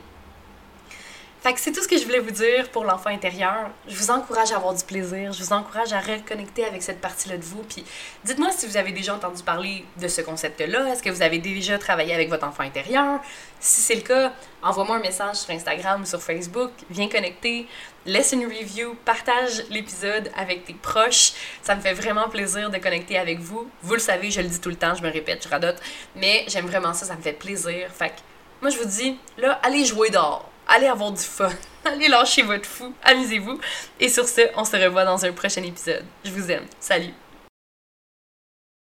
Fait 1.46 1.54
que 1.54 1.60
c'est 1.60 1.70
tout 1.70 1.80
ce 1.80 1.86
que 1.86 1.96
je 1.96 2.02
voulais 2.04 2.18
vous 2.18 2.32
dire 2.32 2.68
pour 2.70 2.82
l'enfant 2.82 3.10
intérieur. 3.10 3.70
Je 3.86 3.94
vous 3.94 4.10
encourage 4.10 4.50
à 4.50 4.56
avoir 4.56 4.74
du 4.74 4.82
plaisir, 4.82 5.32
je 5.32 5.44
vous 5.44 5.52
encourage 5.52 5.92
à 5.92 6.00
reconnecter 6.00 6.64
avec 6.64 6.82
cette 6.82 7.00
partie-là 7.00 7.36
de 7.36 7.44
vous. 7.44 7.62
Puis 7.62 7.84
dites-moi 8.24 8.50
si 8.50 8.66
vous 8.66 8.76
avez 8.76 8.90
déjà 8.90 9.14
entendu 9.14 9.44
parler 9.44 9.84
de 9.96 10.08
ce 10.08 10.22
concept-là. 10.22 10.88
Est-ce 10.88 11.04
que 11.04 11.10
vous 11.10 11.22
avez 11.22 11.38
déjà 11.38 11.78
travaillé 11.78 12.12
avec 12.12 12.30
votre 12.30 12.44
enfant 12.44 12.64
intérieur? 12.64 13.20
Si 13.60 13.80
c'est 13.80 13.94
le 13.94 14.00
cas, 14.00 14.32
envoie-moi 14.60 14.96
un 14.96 14.98
message 14.98 15.36
sur 15.36 15.54
Instagram 15.54 16.02
ou 16.02 16.04
sur 16.04 16.20
Facebook. 16.20 16.72
Viens 16.90 17.08
connecter, 17.08 17.68
laisse 18.06 18.32
une 18.32 18.46
review, 18.46 18.96
partage 19.04 19.62
l'épisode 19.70 20.32
avec 20.36 20.64
tes 20.64 20.74
proches. 20.74 21.32
Ça 21.62 21.76
me 21.76 21.80
fait 21.80 21.94
vraiment 21.94 22.28
plaisir 22.28 22.70
de 22.70 22.78
connecter 22.78 23.18
avec 23.18 23.38
vous. 23.38 23.70
Vous 23.82 23.94
le 23.94 24.00
savez, 24.00 24.32
je 24.32 24.40
le 24.40 24.48
dis 24.48 24.60
tout 24.60 24.70
le 24.70 24.74
temps, 24.74 24.96
je 24.96 25.02
me 25.04 25.12
répète, 25.12 25.44
je 25.44 25.48
radote. 25.48 25.80
Mais 26.16 26.44
j'aime 26.48 26.66
vraiment 26.66 26.92
ça, 26.92 27.06
ça 27.06 27.14
me 27.14 27.22
fait 27.22 27.34
plaisir. 27.34 27.88
Fait 27.96 28.08
que 28.08 28.14
moi, 28.62 28.70
je 28.70 28.78
vous 28.78 28.88
dis, 28.88 29.16
là, 29.38 29.60
allez 29.62 29.84
jouer 29.84 30.10
dehors 30.10 30.50
allez 30.68 30.86
avoir 30.86 31.12
du 31.12 31.22
fun, 31.22 31.50
allez 31.84 32.08
lâcher 32.08 32.42
votre 32.42 32.66
fou, 32.66 32.92
amusez-vous. 33.04 33.58
Et 34.00 34.08
sur 34.08 34.26
ce, 34.28 34.42
on 34.56 34.64
se 34.64 34.76
revoit 34.76 35.04
dans 35.04 35.24
un 35.24 35.32
prochain 35.32 35.62
épisode. 35.62 36.04
Je 36.24 36.30
vous 36.30 36.50
aime. 36.50 36.64
Salut! 36.80 37.25